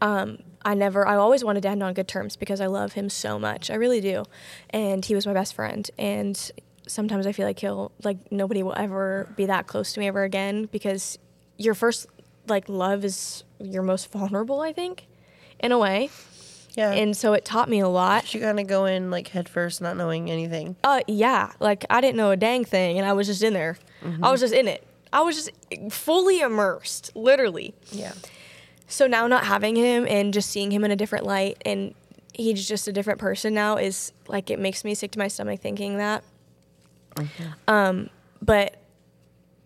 [0.00, 3.08] Um, I never, I always wanted to end on good terms because I love him
[3.08, 3.70] so much.
[3.70, 4.24] I really do.
[4.70, 5.88] And he was my best friend.
[5.98, 6.50] And
[6.86, 10.24] sometimes I feel like he'll, like, nobody will ever be that close to me ever
[10.24, 11.18] again because
[11.56, 12.06] your first,
[12.48, 15.06] like, love is your most vulnerable, I think,
[15.60, 16.10] in a way.
[16.76, 16.92] Yeah.
[16.92, 18.34] And so it taught me a lot.
[18.34, 20.76] you kind of go in like head first, not knowing anything.
[20.84, 23.78] Uh, yeah, like I didn't know a dang thing, and I was just in there.
[24.22, 24.86] I was just in it.
[25.16, 25.50] I was just
[25.94, 27.74] fully immersed, literally.
[27.90, 28.12] Yeah.
[28.86, 31.94] So now not having him and just seeing him in a different light, and
[32.34, 35.60] he's just a different person now, is like it makes me sick to my stomach
[35.60, 36.22] thinking that.
[37.66, 38.10] Um,
[38.42, 38.76] but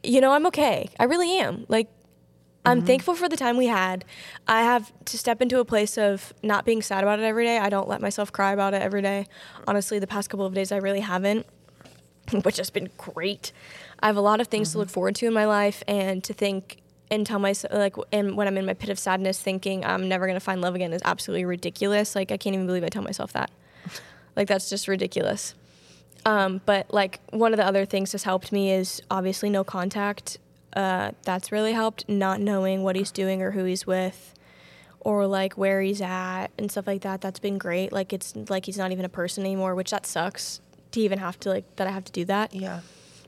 [0.04, 0.88] you know, I'm okay.
[1.00, 1.66] I really am.
[1.68, 1.88] Like,
[2.64, 4.04] I'm thankful for the time we had.
[4.46, 7.58] I have to step into a place of not being sad about it every day.
[7.58, 9.26] I don't let myself cry about it every day.
[9.66, 11.46] Honestly, the past couple of days, I really haven't,
[12.42, 13.50] which has been great.
[14.02, 16.32] I have a lot of things to look forward to in my life and to
[16.32, 16.78] think
[17.10, 20.26] and tell myself, like, and when I'm in my pit of sadness, thinking I'm never
[20.26, 22.14] going to find love again is absolutely ridiculous.
[22.14, 23.50] Like, I can't even believe I tell myself that.
[24.36, 25.54] like, that's just ridiculous.
[26.24, 30.38] Um, but like one of the other things that's helped me is obviously no contact.
[30.74, 32.08] Uh, that's really helped.
[32.08, 34.34] Not knowing what he's doing or who he's with,
[35.00, 37.20] or like where he's at and stuff like that.
[37.20, 37.92] That's been great.
[37.92, 40.60] Like it's like he's not even a person anymore, which that sucks
[40.92, 42.54] to even have to like that I have to do that.
[42.54, 42.80] Yeah.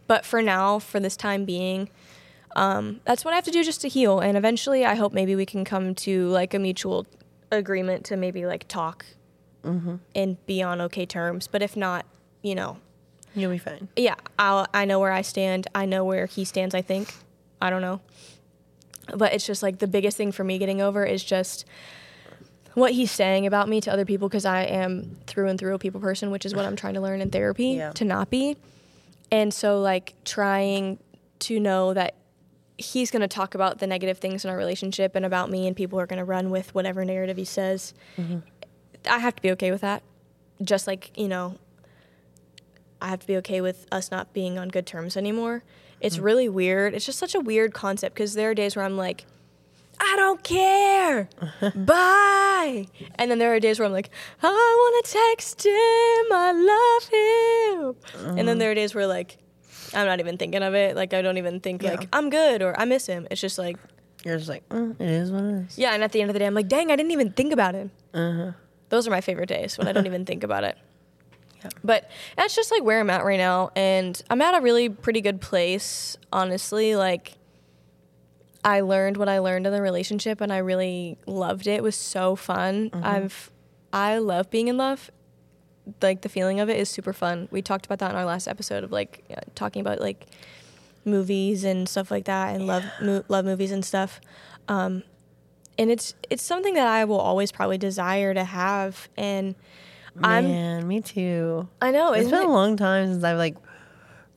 [0.07, 1.89] But for now, for this time being,
[2.57, 4.21] um, that's what I have to do just to heal.
[4.21, 7.07] And eventually, I hope maybe we can come to like a mutual
[7.51, 9.07] agreement to maybe like talk
[9.65, 11.47] and be on okay terms.
[11.47, 12.05] But if not,
[12.43, 12.79] you know,
[13.35, 13.89] You'll be fine.
[13.97, 15.69] yeah, I'll, I know where I stand.
[15.75, 17.15] I know where he stands, I think.
[17.61, 18.01] I don't know.
[19.15, 21.65] But it's just like the biggest thing for me getting over is just
[22.75, 25.79] what he's saying about me to other people because I am through and through a
[25.79, 27.93] people person, which is what I'm trying to learn in therapy Yeah.
[27.93, 28.57] to not be.
[29.33, 30.99] And so, like, trying
[31.41, 32.15] to know that
[32.77, 35.75] he's going to talk about the negative things in our relationship and about me, and
[35.75, 37.95] people are going to run with whatever narrative he says.
[39.11, 40.03] I have to be okay with that.
[40.63, 41.57] Just like, you know,
[43.01, 45.65] I have to be okay with us not being on good terms anymore.
[46.01, 46.25] It's mm-hmm.
[46.25, 46.95] really weird.
[46.95, 49.25] It's just such a weird concept because there are days where I'm like,
[50.05, 51.29] I don't care.
[51.77, 52.87] Bye.
[53.17, 54.11] And then there are days where I'm like,
[54.43, 55.73] I want to text him.
[56.33, 58.37] I love him.
[58.39, 59.39] And then there are days where like,
[59.95, 60.97] I'm not even thinking of it.
[60.97, 61.93] Like I don't even think Yeah.
[61.93, 63.27] like I'm good or I miss him.
[63.31, 63.77] It's just like,
[64.25, 65.79] You're just like, mm, it is what it is.
[65.79, 65.93] yeah.
[65.95, 67.75] And at the end of the day, I'm like, dang, I didn't even think about
[67.75, 67.91] him.
[68.13, 68.53] Uh-huh.
[68.89, 70.77] Those are my favorite days when I don't even think about it.
[71.65, 71.71] Yeah.
[71.85, 73.71] But that's just like where I'm at right now.
[73.77, 76.97] And I'm at a really pretty good place, honestly.
[76.97, 77.35] Like,
[78.65, 81.73] I learned what I learned in the relationship and I really loved it.
[81.73, 82.91] It was so fun.
[82.93, 83.51] I've,
[83.93, 85.11] I love being in love.
[86.01, 87.49] Like, the feeling of it is super fun.
[87.51, 90.27] We talked about that in our last episode of like uh, talking about like
[91.05, 94.21] movies and stuff like that and love, mo- love movies and stuff.
[94.69, 95.03] Um,
[95.79, 99.09] and it's it's something that I will always probably desire to have.
[99.17, 99.57] And
[100.23, 101.67] I'm Man, me too.
[101.81, 102.47] I know It's been it?
[102.47, 103.57] a long time since I've like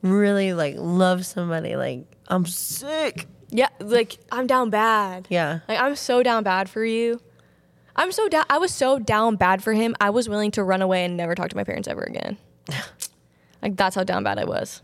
[0.02, 1.76] really like loved somebody.
[1.76, 3.28] Like I'm sick.
[3.56, 5.26] Yeah, like I'm down bad.
[5.30, 5.60] Yeah.
[5.66, 7.20] Like I'm so down bad for you.
[7.96, 8.44] I'm so down.
[8.50, 9.96] I was so down bad for him.
[10.00, 12.36] I was willing to run away and never talk to my parents ever again.
[13.62, 14.82] like that's how down bad I was.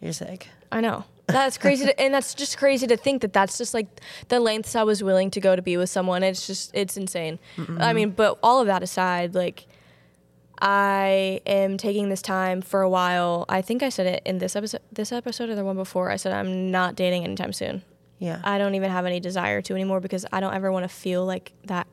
[0.00, 0.48] You're sick.
[0.70, 1.04] I know.
[1.26, 4.74] That's crazy, to, and that's just crazy to think that that's just like the lengths
[4.76, 6.22] I was willing to go to be with someone.
[6.22, 7.38] It's just it's insane.
[7.78, 9.66] I mean, but all of that aside, like
[10.64, 13.44] I am taking this time for a while.
[13.48, 16.08] I think I said it in this episode, this episode or the one before.
[16.10, 17.82] I said I'm not dating anytime soon.
[18.20, 18.40] Yeah.
[18.44, 21.26] I don't even have any desire to anymore because I don't ever want to feel
[21.26, 21.88] like that.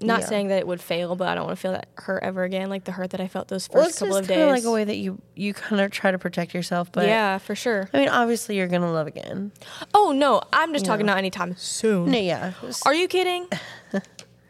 [0.00, 0.26] Not Yeah.
[0.26, 2.70] saying that it would fail, but I don't want to feel that hurt ever again,
[2.70, 4.48] like the hurt that I felt those first well, couple of days.
[4.48, 7.54] like a way that you you kind of try to protect yourself, but yeah, for
[7.54, 7.90] sure.
[7.92, 9.50] I mean, obviously, you're gonna love again.
[9.92, 11.12] Oh no, I'm just talking Yeah.
[11.14, 12.12] not anytime soon.
[12.12, 12.52] No, yeah.
[12.86, 13.48] Are you kidding?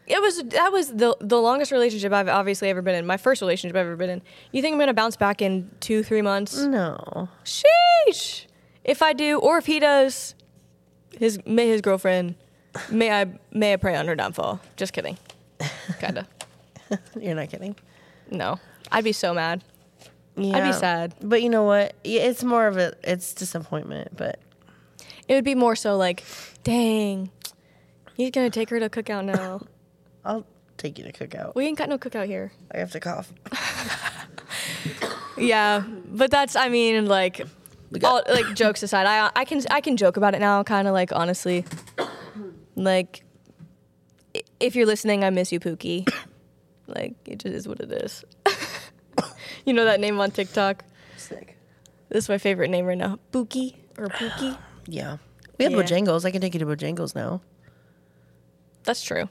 [0.09, 3.07] it was that was the the longest relationship I've obviously ever been in.
[3.07, 4.23] My first relationship I've ever been in.
[4.53, 6.57] You think I'm gonna bounce back in two three months?
[6.59, 7.29] no.
[7.45, 8.47] Sheesh.
[8.85, 10.35] If I do, or if he does,
[11.19, 12.37] his may his girlfriend,
[12.91, 14.61] may I may I pray on her downfall.
[14.77, 15.19] Just kidding.
[16.01, 16.27] Kinda.
[17.21, 17.77] You're not kidding.
[18.31, 18.59] No,
[18.91, 19.63] I'd be so mad.
[20.37, 20.57] Yeah.
[20.57, 21.15] I'd be sad.
[21.21, 21.95] But you know what?
[22.05, 24.39] It's more of a it's disappointment, but
[25.27, 26.25] It would be more so like,
[26.63, 27.31] dang,
[28.15, 29.61] he's gonna take her to cookout now.
[30.29, 31.55] I'll take you to cookout.
[31.57, 32.53] we ain't got no cookout here.
[32.73, 33.33] I have to cough.
[35.41, 37.47] Yeah, but that's I mean like
[38.03, 40.95] all, like jokes aside, I I can I can joke about it now kind of
[40.95, 41.65] like honestly.
[42.75, 43.23] Like
[44.59, 46.09] if you're listening, I miss you Pookie.
[46.89, 48.25] like it just is what it is.
[49.65, 50.85] you know that name on TikTok?
[51.17, 51.57] Sick.
[52.09, 53.19] This is my favorite name right now.
[53.33, 54.59] Pookie or Pookie.
[54.91, 55.19] Yeah.
[55.59, 55.83] We have Yeah.
[55.83, 56.25] Bojangles.
[56.25, 57.43] I can take you to Bojangles now.
[58.85, 59.29] That's true.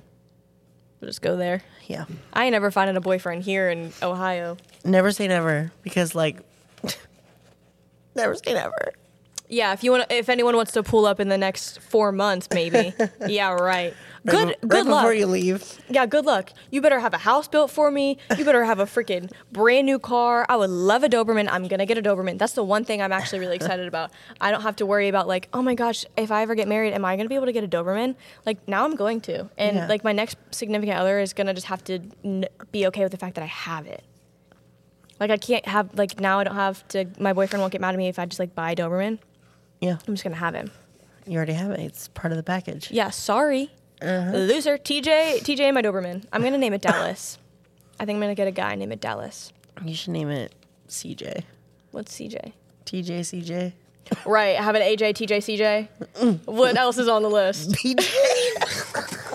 [1.00, 1.62] We'll just go there.
[1.86, 2.06] Yeah.
[2.34, 4.58] I ain't never finding a boyfriend here in Ohio.
[4.84, 6.38] Never say never because like
[8.16, 8.94] never say never.
[9.50, 12.48] Yeah, if you want, if anyone wants to pull up in the next four months,
[12.54, 12.94] maybe.
[13.28, 13.94] yeah, right.
[14.26, 15.02] Good, Right good right luck.
[15.04, 15.64] before you leave.
[15.90, 16.52] Yeah, good luck.
[16.70, 18.18] You better have a house built for me.
[18.38, 20.46] You better have a freaking brand new car.
[20.50, 21.48] I would love a Doberman.
[21.50, 22.38] I'm gonna get a Doberman.
[22.38, 24.12] That's the one thing I'm actually really excited about.
[24.42, 26.94] I don't have to worry about like, oh my gosh, if I ever get married,
[26.94, 28.16] am I gonna be able to get a Doberman?
[28.46, 29.88] Like now I'm going to, and Yeah.
[29.88, 33.18] like my next significant other is gonna just have to n- be okay with the
[33.18, 34.04] fact that I have it.
[35.22, 37.06] Like I can't have like now I don't have to.
[37.18, 39.20] My boyfriend won't get mad at me if I just like buy a Doberman.
[39.82, 39.98] Yeah.
[40.08, 40.72] I'm just gonna have him.
[41.28, 41.80] You already have it.
[41.82, 42.90] It's part of the package.
[42.90, 43.72] Yeah, sorry.
[44.02, 44.32] Uh-huh.
[44.32, 44.78] Loser.
[44.78, 46.24] TJ, TJ, my Doberman.
[46.32, 47.38] I'm going to name it Dallas.
[48.00, 49.52] I think I'm going to get a guy, name it Dallas.
[49.84, 50.54] You should name it
[50.88, 51.44] CJ.
[51.92, 52.54] What's CJ?
[52.86, 53.74] TJ CJ.
[54.26, 56.46] Right, have an AJ, TJ, CJ.
[56.46, 57.72] What else is on the list?
[57.74, 59.24] PJ.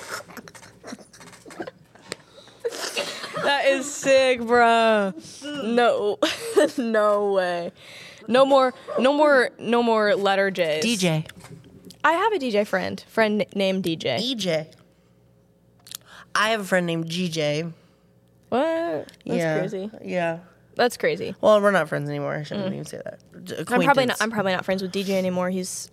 [3.43, 5.13] That is sick, bro.
[5.45, 6.19] No.
[6.79, 7.73] no way.
[8.29, 10.85] No more, no more, no more letter J's.
[10.85, 11.27] DJ.
[12.05, 14.19] I have a DJ friend, friend named DJ.
[14.19, 14.73] EJ.
[16.35, 17.73] I have a friend named GJ.
[18.49, 18.61] What?
[18.61, 19.59] That's yeah.
[19.59, 19.91] crazy.
[20.03, 20.39] Yeah.
[20.75, 21.35] That's crazy.
[21.41, 22.35] Well, we're not friends anymore.
[22.35, 23.21] I shouldn't even say that.
[23.33, 23.73] Mm.
[23.73, 24.17] I'm probably not.
[24.21, 25.51] I'm probably not friends with DJ anymore.
[25.51, 25.91] He's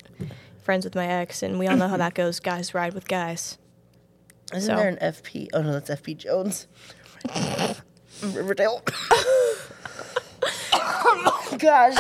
[0.63, 2.39] friends with my ex, and we all know how that goes.
[2.39, 3.57] Guys ride with guys.
[4.53, 4.75] Isn't so.
[4.79, 5.49] there an FP?
[5.53, 6.67] Oh no, that's FP Jones.
[8.23, 8.84] Riverdale.
[10.73, 11.97] oh my gosh.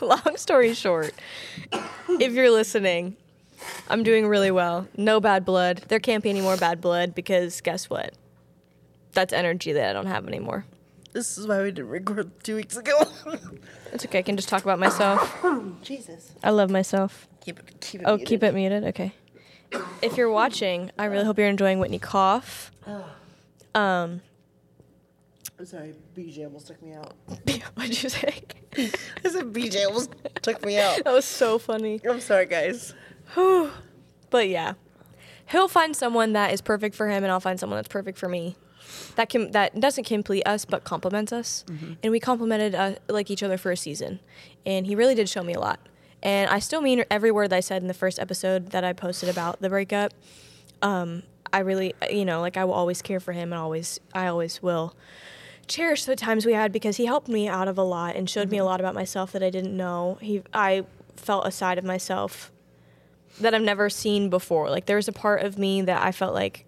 [0.00, 1.14] Long story short,
[2.08, 3.16] if you're listening,
[3.88, 4.86] I'm doing really well.
[4.96, 5.82] No bad blood.
[5.88, 8.14] There can't be any more bad blood because guess what?
[9.12, 10.66] That's energy that I don't have anymore.
[11.12, 13.06] This is why we didn't record two weeks ago.
[13.92, 14.18] It's okay.
[14.18, 15.42] I can just talk about myself.
[15.80, 16.32] Jesus.
[16.42, 17.26] I love myself.
[17.40, 17.80] Keep it.
[17.80, 18.04] Keep it.
[18.04, 18.28] Oh, muted.
[18.28, 18.84] keep it muted.
[18.84, 19.12] Okay.
[20.02, 22.70] If you're watching, I really hope you're enjoying Whitney Cough.
[22.86, 23.04] Um,
[23.74, 24.20] I'm
[25.64, 25.94] sorry.
[26.16, 27.14] BJ almost took me out.
[27.74, 28.42] what'd you say?
[28.76, 30.10] I said BJ almost
[30.42, 31.02] took me out.
[31.04, 32.00] That was so funny.
[32.08, 32.94] I'm sorry, guys.
[34.30, 34.74] But yeah,
[35.46, 38.28] he'll find someone that is perfect for him, and I'll find someone that's perfect for
[38.28, 38.56] me.
[39.16, 41.64] That can that doesn't complete us, but complements us,
[42.02, 44.20] and we complemented uh, like each other for a season,
[44.64, 45.80] and he really did show me a lot.
[46.22, 48.92] And I still mean every word that I said in the first episode that I
[48.92, 50.12] posted about the breakup.
[50.82, 54.26] Um, I really, you know, like I will always care for him, and always, I
[54.26, 54.94] always will
[55.68, 58.50] cherish the times we had because he helped me out of a lot and showed
[58.50, 58.68] me a mm-hmm.
[58.68, 60.18] lot about myself that I didn't know.
[60.20, 60.84] He, I
[61.16, 62.52] felt a side of myself
[63.40, 64.70] that I've never seen before.
[64.70, 66.64] Like there was a part of me that I felt like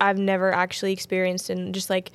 [0.00, 2.12] I've never actually experienced and just like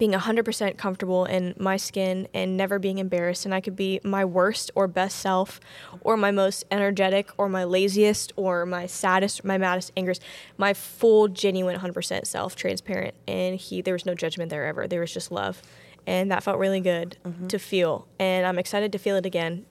[0.00, 4.24] being 100% comfortable in my skin and never being embarrassed and I could be my
[4.24, 5.60] worst or best self
[6.00, 10.18] or my most energetic or my laziest or my saddest my maddest angers
[10.56, 14.88] my full genuine 100% self transparent and he there was no judgment there ever.
[14.88, 15.62] There was just love.
[16.06, 17.48] And that felt really good mm-hmm.
[17.48, 18.08] to feel.
[18.18, 19.66] And I'm excited to feel it again.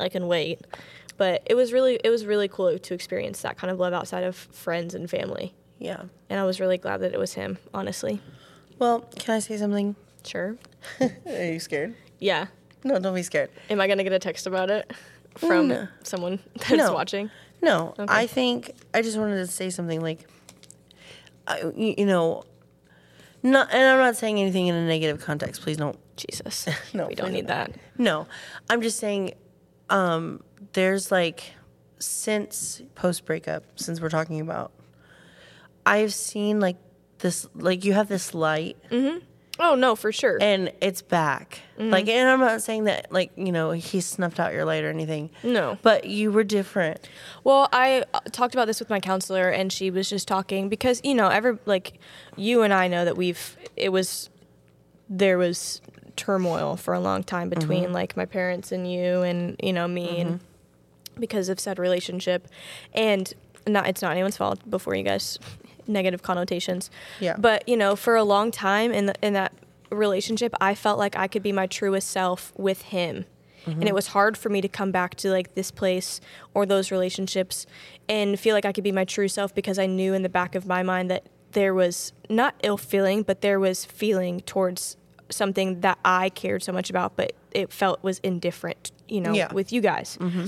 [0.00, 0.66] I can wait.
[1.18, 4.24] But it was really it was really cool to experience that kind of love outside
[4.24, 5.54] of friends and family.
[5.78, 6.04] Yeah.
[6.30, 8.20] and I was really glad that it was him honestly
[8.78, 9.96] Well, can I say something?
[10.24, 10.56] sure
[11.00, 11.94] Are you scared?
[12.18, 12.46] yeah
[12.84, 13.50] No, don't be scared.
[13.70, 14.92] Am I gonna get a text about it
[15.36, 15.88] from No.
[16.02, 16.92] someone that's No.
[16.92, 17.30] watching?
[17.62, 18.06] No, Okay.
[18.08, 20.20] I think I just wanted to say something like,
[21.46, 22.44] I, you know,
[23.42, 25.62] not, and I'm not saying anything in a negative context.
[25.62, 25.96] Please don't.
[26.16, 27.72] Jesus, No, we don't need that.
[27.96, 28.26] No,
[28.68, 29.34] I'm just saying,
[29.90, 31.52] um, there's like,
[32.00, 34.72] since post breakup, since we're talking about,
[35.86, 36.76] I've seen like
[37.18, 39.18] this, like you have this light Mm-hmm.
[39.60, 40.38] Oh no, for sure.
[40.40, 41.60] and it's back.
[41.78, 41.90] Mm-hmm.
[41.90, 44.88] Like, and I'm not saying that like you know he snuffed out your light or
[44.88, 45.30] anything.
[45.42, 45.78] No.
[45.82, 47.08] but you were different.
[47.42, 51.00] Well, I uh, talked about this with my counselor, and she was just talking because
[51.02, 51.98] you know, ever like
[52.36, 54.30] you and I know that we've it was
[55.08, 55.80] there was
[56.14, 60.20] turmoil for a long time between like my parents and you, and you know me,
[60.20, 60.40] and
[61.18, 62.46] because of said relationship,
[62.92, 63.34] and
[63.66, 64.70] not it's not anyone's fault.
[64.70, 65.38] Before you guys
[65.88, 67.36] negative connotations, Yeah.
[67.38, 69.52] But you know, for a long time in the, in that
[69.90, 73.24] relationship, I felt like I could be my truest self with him.
[73.66, 73.94] And it mm-hmm.
[73.96, 76.20] was hard for me to come back to like this place
[76.54, 77.66] or those relationships
[78.08, 80.54] and feel like I could be my true self because I knew in the back
[80.54, 84.96] of my mind that there was not ill feeling, but there was feeling towards
[85.30, 89.52] something that I cared so much about, but it felt was indifferent, you know, Yeah.
[89.52, 90.16] with you guys.
[90.20, 90.46] Mm-hmm.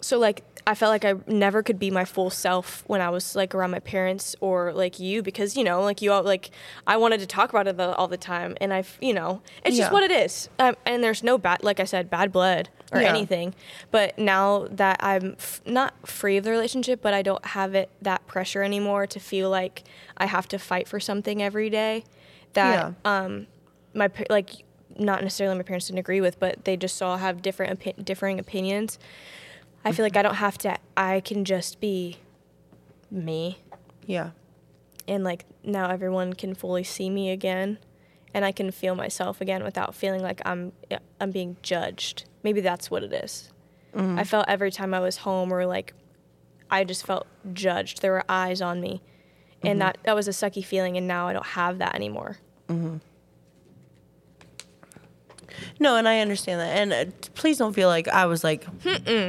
[0.00, 3.34] So like I felt like I never could be my full self when I was
[3.34, 6.50] like around my parents or like you because you know like you all like
[6.86, 9.76] I wanted to talk about it the, all the time and I you know it's
[9.76, 9.92] just Yeah.
[9.92, 13.08] what it is um, and there's no bad like I said bad blood or Yeah.
[13.08, 13.54] anything
[13.90, 17.88] but now that I'm f- not free of the relationship but I don't have it
[18.02, 19.84] that pressure anymore to feel like
[20.18, 22.04] I have to fight for something every day
[22.52, 23.46] that um
[23.94, 24.50] my like
[24.98, 28.38] not necessarily my parents didn't agree with but they just all have different opi- differing
[28.38, 28.98] opinions
[29.84, 30.76] I feel like I don't have to.
[30.96, 32.18] I can just be
[33.10, 33.58] me,
[34.06, 34.30] Yeah.
[35.06, 37.78] and like now everyone can fully see me again,
[38.34, 42.24] and I can feel myself again without feeling like I'm uh, I'm being judged.
[42.42, 43.52] Maybe that's what it is.
[43.94, 44.18] Mm-hmm.
[44.18, 45.94] I felt every time I was home or like
[46.70, 48.02] I just felt judged.
[48.02, 49.00] There were eyes on me,
[49.62, 49.78] and mm-hmm.
[49.78, 50.96] that that was a sucky feeling.
[50.96, 52.38] And now I don't have that anymore.
[52.68, 52.96] Mm-hmm.
[55.80, 56.76] No, and I understand that.
[56.76, 57.04] And uh,
[57.34, 58.66] please don't feel like I was like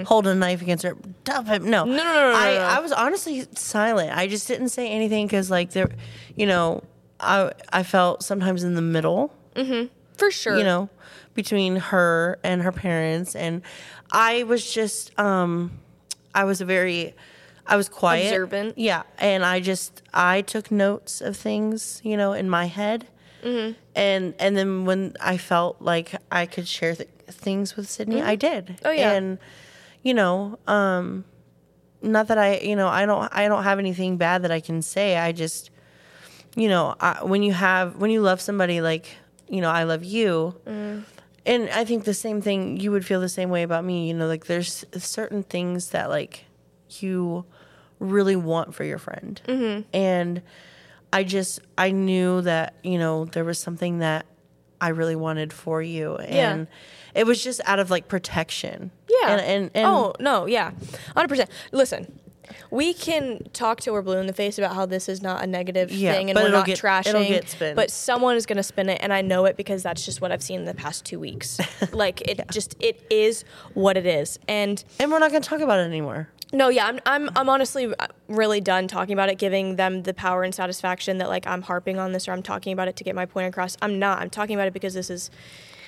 [0.06, 0.96] holding a knife against her.
[1.28, 1.66] Him.
[1.70, 2.60] No, no, no, no, I, no.
[2.62, 4.16] I was honestly silent.
[4.18, 5.90] I just didn't say anything because, like, there,
[6.36, 6.84] you know,
[7.20, 9.34] I I felt sometimes in the middle.
[10.18, 10.58] For sure.
[10.58, 10.90] you know,
[11.34, 13.36] between her and her parents.
[13.36, 13.62] And
[14.12, 15.80] I was just, um,
[16.36, 17.14] I was a very,
[17.66, 18.28] I was quiet.
[18.28, 18.78] Observant.
[18.78, 19.04] Yeah.
[19.18, 23.08] And I just, I took notes of things, you know, in my head.
[23.44, 23.74] Mm-hmm.
[23.96, 28.36] And, and then when I felt like I could share th- things with Sydney, I
[28.36, 28.80] did.
[28.84, 29.12] Oh, yeah.
[29.12, 29.38] And,
[30.04, 31.26] you know, um,
[32.02, 34.82] not that I, you know, I don't, I don't have anything bad that I can
[34.82, 35.18] say.
[35.18, 35.70] I just,
[36.56, 39.16] you know, I, when you have, when you love somebody like,
[39.48, 40.56] you know, I love you,
[41.46, 44.08] and I think the same thing, you would feel the same way about me.
[44.08, 46.46] You know, like there's certain things that like
[47.00, 47.46] you
[47.98, 49.42] really want for your friend,
[49.92, 50.44] and
[51.12, 54.26] I just, I knew that, you know, there was something that
[54.82, 56.68] I really wanted for you, and
[57.14, 58.91] it was just out of like protection.
[59.10, 59.32] Yeah.
[59.32, 60.72] and and, and oh no, yeah,
[61.16, 61.49] hundred percent.
[61.74, 62.20] Listen,
[62.72, 65.47] we can talk till we're blue in the face about how this is not a
[65.47, 67.07] negative Yeah, thing and we're not get- trashing.
[67.07, 67.76] it'll get spin.
[67.76, 70.41] But someone is gonna spin it, and I know it because that's just what I've
[70.43, 71.60] seen in the past two weeks.
[71.91, 73.43] like it just it is
[73.74, 76.30] what it is, and and we're not going to talk about it anymore.
[76.52, 80.14] No, yeah, I'm I'm I'm honestly uh, really done talking about it, giving them the
[80.14, 83.04] power and satisfaction that like I'm harping on this or I'm talking about it to
[83.04, 83.78] get my point across.
[83.82, 84.20] I'm not.
[84.20, 85.30] I'm talking about it because this is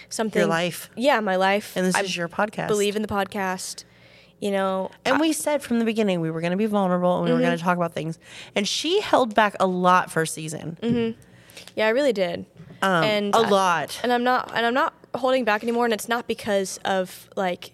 [0.09, 0.89] something Your life.
[0.95, 1.75] Yeah, my life.
[1.75, 2.67] And this I is your podcast.
[2.67, 3.85] Believe in the podcast.
[4.39, 7.25] You know, And we said from the beginning we were going to be vulnerable and
[7.25, 7.45] we were Mm-hmm.
[7.45, 8.17] going to talk about things.
[8.55, 10.77] And she held back a lot for season.
[10.81, 11.19] Mm-hmm.
[11.75, 12.47] Yeah, I really did.
[12.81, 13.99] Um, and a I- lot.
[14.01, 17.71] And I'm not and I'm not holding back anymore and it's not because of like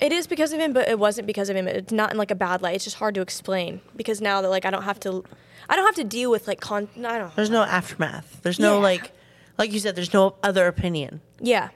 [0.00, 1.66] it is because of him, but it wasn't because of him.
[1.68, 2.74] It's not in like a bad light.
[2.76, 5.24] It's just hard to explain because now that like I don't have to
[5.68, 8.40] I don't have to deal with like con I don't There's no aftermath.
[8.42, 8.82] There's no Yeah.
[8.82, 9.12] like,
[9.58, 11.20] like you said, there's no other opinion.
[11.40, 11.68] Yeah.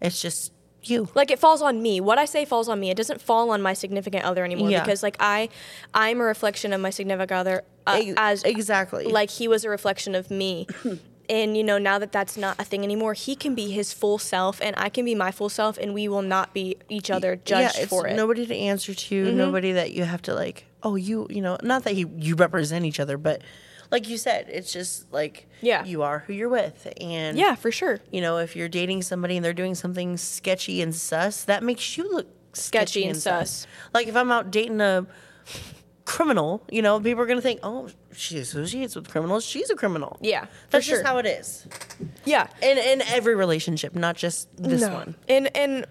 [0.00, 0.52] It's just
[0.84, 1.08] you.
[1.14, 2.00] Like it falls on me.
[2.00, 2.90] What I say falls on me.
[2.90, 4.80] It doesn't fall on my significant other anymore Yeah.
[4.82, 5.48] because like I
[5.94, 9.04] I'm a reflection of my significant other uh, Ex- as exactly.
[9.06, 10.66] like he was a reflection of me.
[11.32, 14.18] and you know, now that that's not a thing anymore, he can be his full
[14.18, 17.36] self and I can be my full self and we will not be each other
[17.36, 18.10] judged yeah, for it.
[18.10, 18.16] Mm-hmm.
[18.18, 21.84] nobody to answer to, nobody that you have to like, oh, you, you know, not
[21.84, 23.40] that you, you represent each other, but
[23.90, 25.84] like you said, it's just like, Yeah.
[25.86, 26.86] you are who you're with.
[27.00, 28.00] And, yeah, for sure.
[28.10, 31.96] you know, if you're dating somebody and they're doing something sketchy and sus, that makes
[31.96, 33.66] you look sketchy, and sus.
[33.94, 35.06] Like if I'm out dating a
[36.04, 39.44] criminal, you know, people are gonna think, oh, she associates with criminals.
[39.44, 40.18] She's a criminal.
[40.20, 40.96] Yeah, that's sure.
[40.96, 41.66] just how it is.
[42.24, 42.48] Yeah.
[42.62, 44.92] In in every relationship, not just this No.
[44.94, 45.14] one.
[45.28, 45.86] And and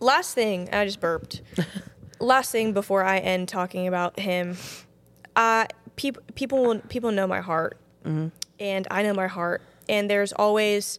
[0.00, 1.42] last thing, I just burped.
[2.20, 4.56] last thing before I end talking about him,
[5.36, 10.98] uh, people people people know my heart, and I know my heart, and there's always,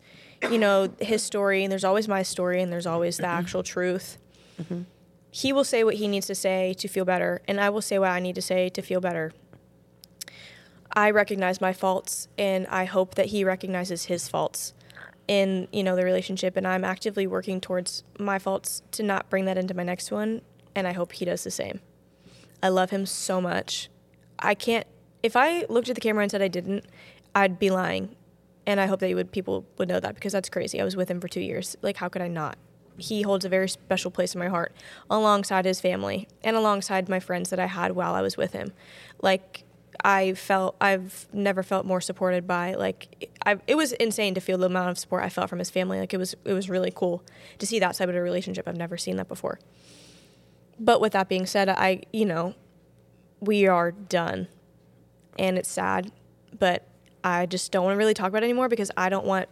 [0.50, 4.18] you know, his story, and there's always my story, and there's always the actual truth.
[5.32, 7.98] He will say what he needs to say to feel better, and I will say
[7.98, 9.32] what I need to say to feel better.
[10.94, 14.74] I recognize my faults, and I hope that he recognizes his faults
[15.32, 19.46] in you know the relationship and i'm actively working towards my faults to not bring
[19.46, 20.42] that into my next one
[20.76, 21.80] and i hope he does the same.
[22.64, 23.90] I love him so much.
[24.40, 24.86] I can't
[25.24, 26.86] if i looked at the camera and said i didn't
[27.36, 28.16] i'd be lying
[28.66, 30.82] and i hope that would people would know that because that's crazy.
[30.82, 31.78] I was with him for two years.
[31.82, 32.58] Like how could i not
[33.02, 34.74] he holds a very special place in my heart
[35.10, 38.72] alongside his family and alongside my friends that i had while i was with him
[39.22, 39.64] like
[40.04, 44.58] I felt I've never felt more supported by like I, it was insane to feel
[44.58, 46.00] the amount of support I felt from his family.
[46.00, 47.24] Like it was it was really cool
[47.60, 48.68] to see that side of a relationship.
[48.68, 49.60] I've never seen that before.
[50.80, 52.56] But with that being said, I you know
[53.40, 54.48] we are done,
[55.38, 56.12] and it's sad,
[56.58, 56.88] but
[57.24, 59.50] I just don't want to really talk about it anymore because I don't want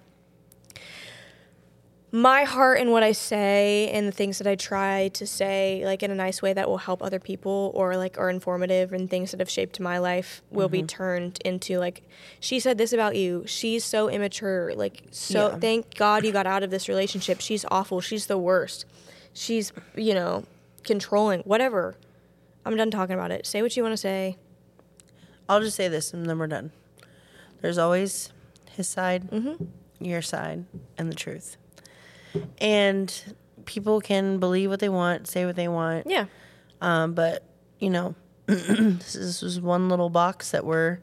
[2.12, 6.02] my heart and what I say and the things that I try to say like
[6.02, 9.30] in a nice way that will help other people or like are informative and things
[9.32, 10.72] that have shaped my life will Mm-hmm.
[10.72, 12.02] be turned into like
[12.40, 13.44] she said this about you.
[13.46, 14.74] She's so immature.
[14.76, 15.58] Like so Yeah.
[15.60, 17.42] thank God you got out of this relationship.
[17.42, 18.02] She's awful.
[18.02, 18.86] She's the worst.
[19.34, 20.46] She's, you know,
[20.84, 21.42] controlling.
[21.42, 21.96] Whatever.
[22.66, 23.46] I'm done talking about it.
[23.46, 24.38] Say what you want to say.
[25.48, 26.72] I'll just say this and then we're done.
[27.62, 28.32] There's always
[28.72, 29.66] his side, Mm-hmm.
[30.04, 30.66] your side,
[30.98, 31.58] and the truth.
[32.60, 36.08] And people can believe what they want, say what they want.
[36.08, 36.26] Yeah.
[36.82, 37.44] Um, but,
[37.80, 38.16] you know,
[38.46, 41.00] this is just one little box that we're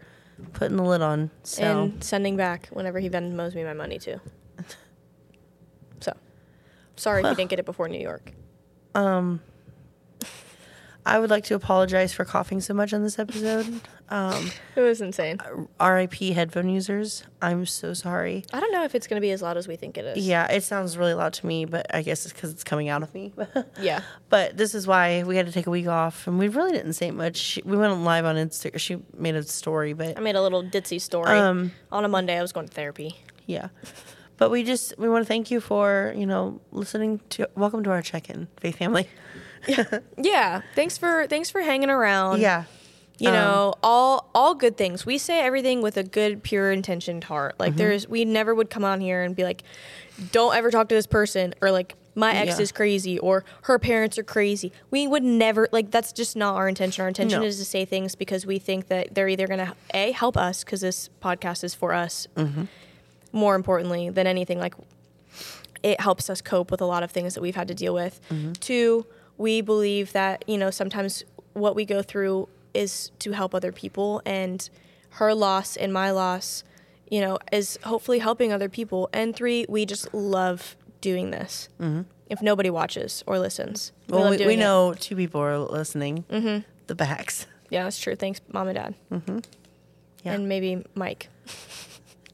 [0.53, 1.31] putting the lid on.
[1.43, 4.20] So, and sending back whenever he Venmos me my money too.
[6.01, 6.12] So,
[6.97, 8.33] sorry if you didn't get it before New York.
[8.95, 9.41] um,
[11.07, 13.81] I would like to apologize for coughing so much on this episode.
[14.09, 15.39] Um, It was insane.
[15.81, 17.23] RIP headphone users.
[17.41, 18.45] I'm so sorry.
[18.53, 20.27] I don't know if it's going to be as loud as we think it is.
[20.27, 23.05] Yeah, it sounds really loud to me, but I guess it's because it's coming out
[23.05, 23.33] of me.
[23.81, 24.01] Yeah.
[24.31, 26.95] But this is why we had to take a week off, and we really didn't
[26.95, 27.59] say much.
[27.65, 28.79] We went live on Instagram.
[28.81, 31.39] She made a story, but I made a little ditzy story.
[31.39, 33.17] Um, On a Monday, I was going to therapy.
[33.47, 33.69] yeah.
[34.39, 37.49] But we just we want to thank you for you know listening to.
[37.55, 39.09] Welcome to our check-in, Faith family.
[40.19, 40.62] Yeah.
[40.75, 42.41] Thanks for thanks for hanging around.
[42.41, 42.64] Yeah,
[43.19, 45.05] You Um, know, all all good things.
[45.07, 47.57] We say everything with a good, pure intentioned heart.
[47.59, 47.79] Like Mm-hmm.
[47.79, 49.62] there's we never would come on here and be like,
[50.33, 52.62] Don't ever talk to this person or like my ex Yeah.
[52.62, 54.73] is crazy or her parents are crazy.
[54.91, 57.03] We would never like that's just not our intention.
[57.03, 57.47] Our intention No.
[57.47, 60.81] is to say things because we think that they're either gonna A help us because
[60.81, 62.64] this podcast is for us Mm-hmm.
[63.33, 64.75] more importantly than anything, like
[65.83, 68.19] it helps us cope with a lot of things that we've had to deal with.
[68.31, 68.53] Mm-hmm.
[68.53, 69.05] Two,
[69.39, 74.20] we believe that, you know, sometimes what we go through is to help other people
[74.26, 74.68] and
[75.11, 76.62] her loss and my loss,
[77.11, 79.09] you know, is hopefully helping other people.
[79.12, 81.68] And three, we just love doing this.
[82.28, 83.93] If nobody watches or listens.
[84.09, 84.14] Mm-hmm.
[84.14, 84.59] well, we, we it.
[84.59, 86.24] know two people are listening.
[86.28, 86.68] Mm-hmm.
[86.89, 87.47] The backs.
[87.70, 88.16] Yeah, that's true.
[88.16, 88.95] Thanks, mom and dad.
[90.24, 90.32] Yeah.
[90.32, 91.28] And maybe Mike.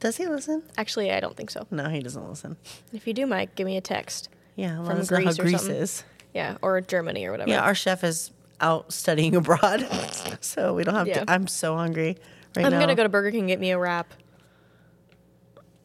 [0.00, 0.62] Does he listen?
[0.76, 1.66] Actually, I don't think so.
[1.70, 2.56] No, he doesn't listen.
[2.92, 4.30] If you do, Mike, give me a text.
[4.56, 5.76] Yeah, let From us know how Greece or something.
[5.76, 6.04] is.
[6.34, 7.50] Yeah, or Germany or whatever.
[7.50, 8.30] Yeah, our chef is
[8.60, 9.86] out studying abroad,
[10.40, 11.24] so we don't have Yeah.
[11.24, 11.30] to.
[11.30, 12.16] I'm so hungry
[12.56, 12.80] right I'm now.
[12.80, 14.12] gonna go to Burger King and get me a wrap.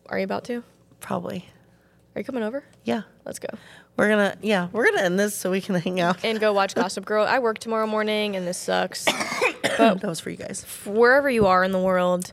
[0.07, 0.63] Are you about to?
[1.01, 1.45] Probably.
[2.15, 2.63] Are you coming over?
[2.83, 3.47] Yeah, Let's go.
[3.97, 4.37] we're gonna.
[4.41, 6.23] Yeah, we're gonna end this so we can hang out.
[6.23, 7.25] And go watch Gossip Girl.
[7.25, 9.03] I work tomorrow morning and this sucks.
[9.77, 10.63] that was for you guys.
[10.85, 12.31] Wherever you are in the world,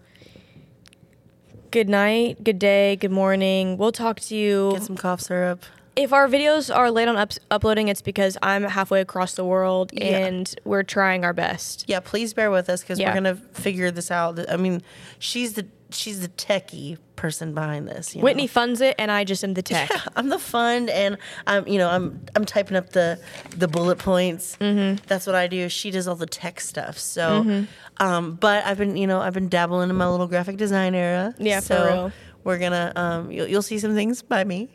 [1.71, 3.77] good night, good day, good morning.
[3.77, 4.71] We'll talk to you.
[4.75, 5.65] Get some cough syrup.
[5.97, 9.91] If our videos are late on up- uploading, it's because I'm halfway across the world
[9.93, 10.27] Yeah.
[10.27, 11.85] and we're trying our best.
[11.87, 13.11] Yeah, please bear with us because Yeah.
[13.11, 14.39] we're gonna figure this out.
[14.51, 14.83] I mean,
[15.19, 18.15] she's the she's the techie person behind this.
[18.17, 18.25] You know?
[18.25, 19.89] Whitney funds it, and I just am the tech.
[20.17, 21.17] I'm the fund, and
[21.47, 23.21] I'm you know I'm I'm typing up the
[23.57, 24.57] the bullet points.
[24.61, 25.05] Mm-hmm.
[25.07, 25.69] That's what I do.
[25.69, 26.99] She does all the tech stuff.
[26.99, 28.05] So, Mm-hmm.
[28.05, 31.35] um, but I've been you know I've been dabbling in my little graphic design era.
[31.39, 32.13] Yeah, for so real.
[32.43, 34.69] We're gonna um you'll, you'll see some things by me,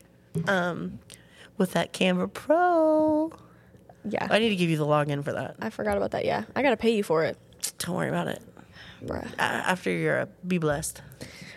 [0.47, 0.97] um,
[1.60, 3.32] with that Canva Pro.
[4.05, 4.28] Yeah.
[4.30, 5.55] I need to give you the login for that.
[5.60, 6.26] I forgot about that.
[6.26, 6.45] Yeah.
[6.55, 7.38] I got to pay you for it.
[7.80, 8.41] Don't worry about it.
[9.05, 9.32] Bruh.
[9.36, 11.01] A- After you're up, be blessed.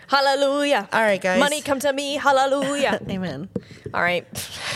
[0.07, 0.87] Hallelujah.
[0.93, 1.39] All right, guys.
[1.39, 2.15] Money come to me.
[2.15, 2.99] Hallelujah.
[3.09, 3.49] Amen.
[3.93, 4.25] All right.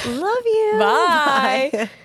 [0.07, 0.75] Love you.
[0.79, 1.69] Bye.
[1.73, 1.89] Bye.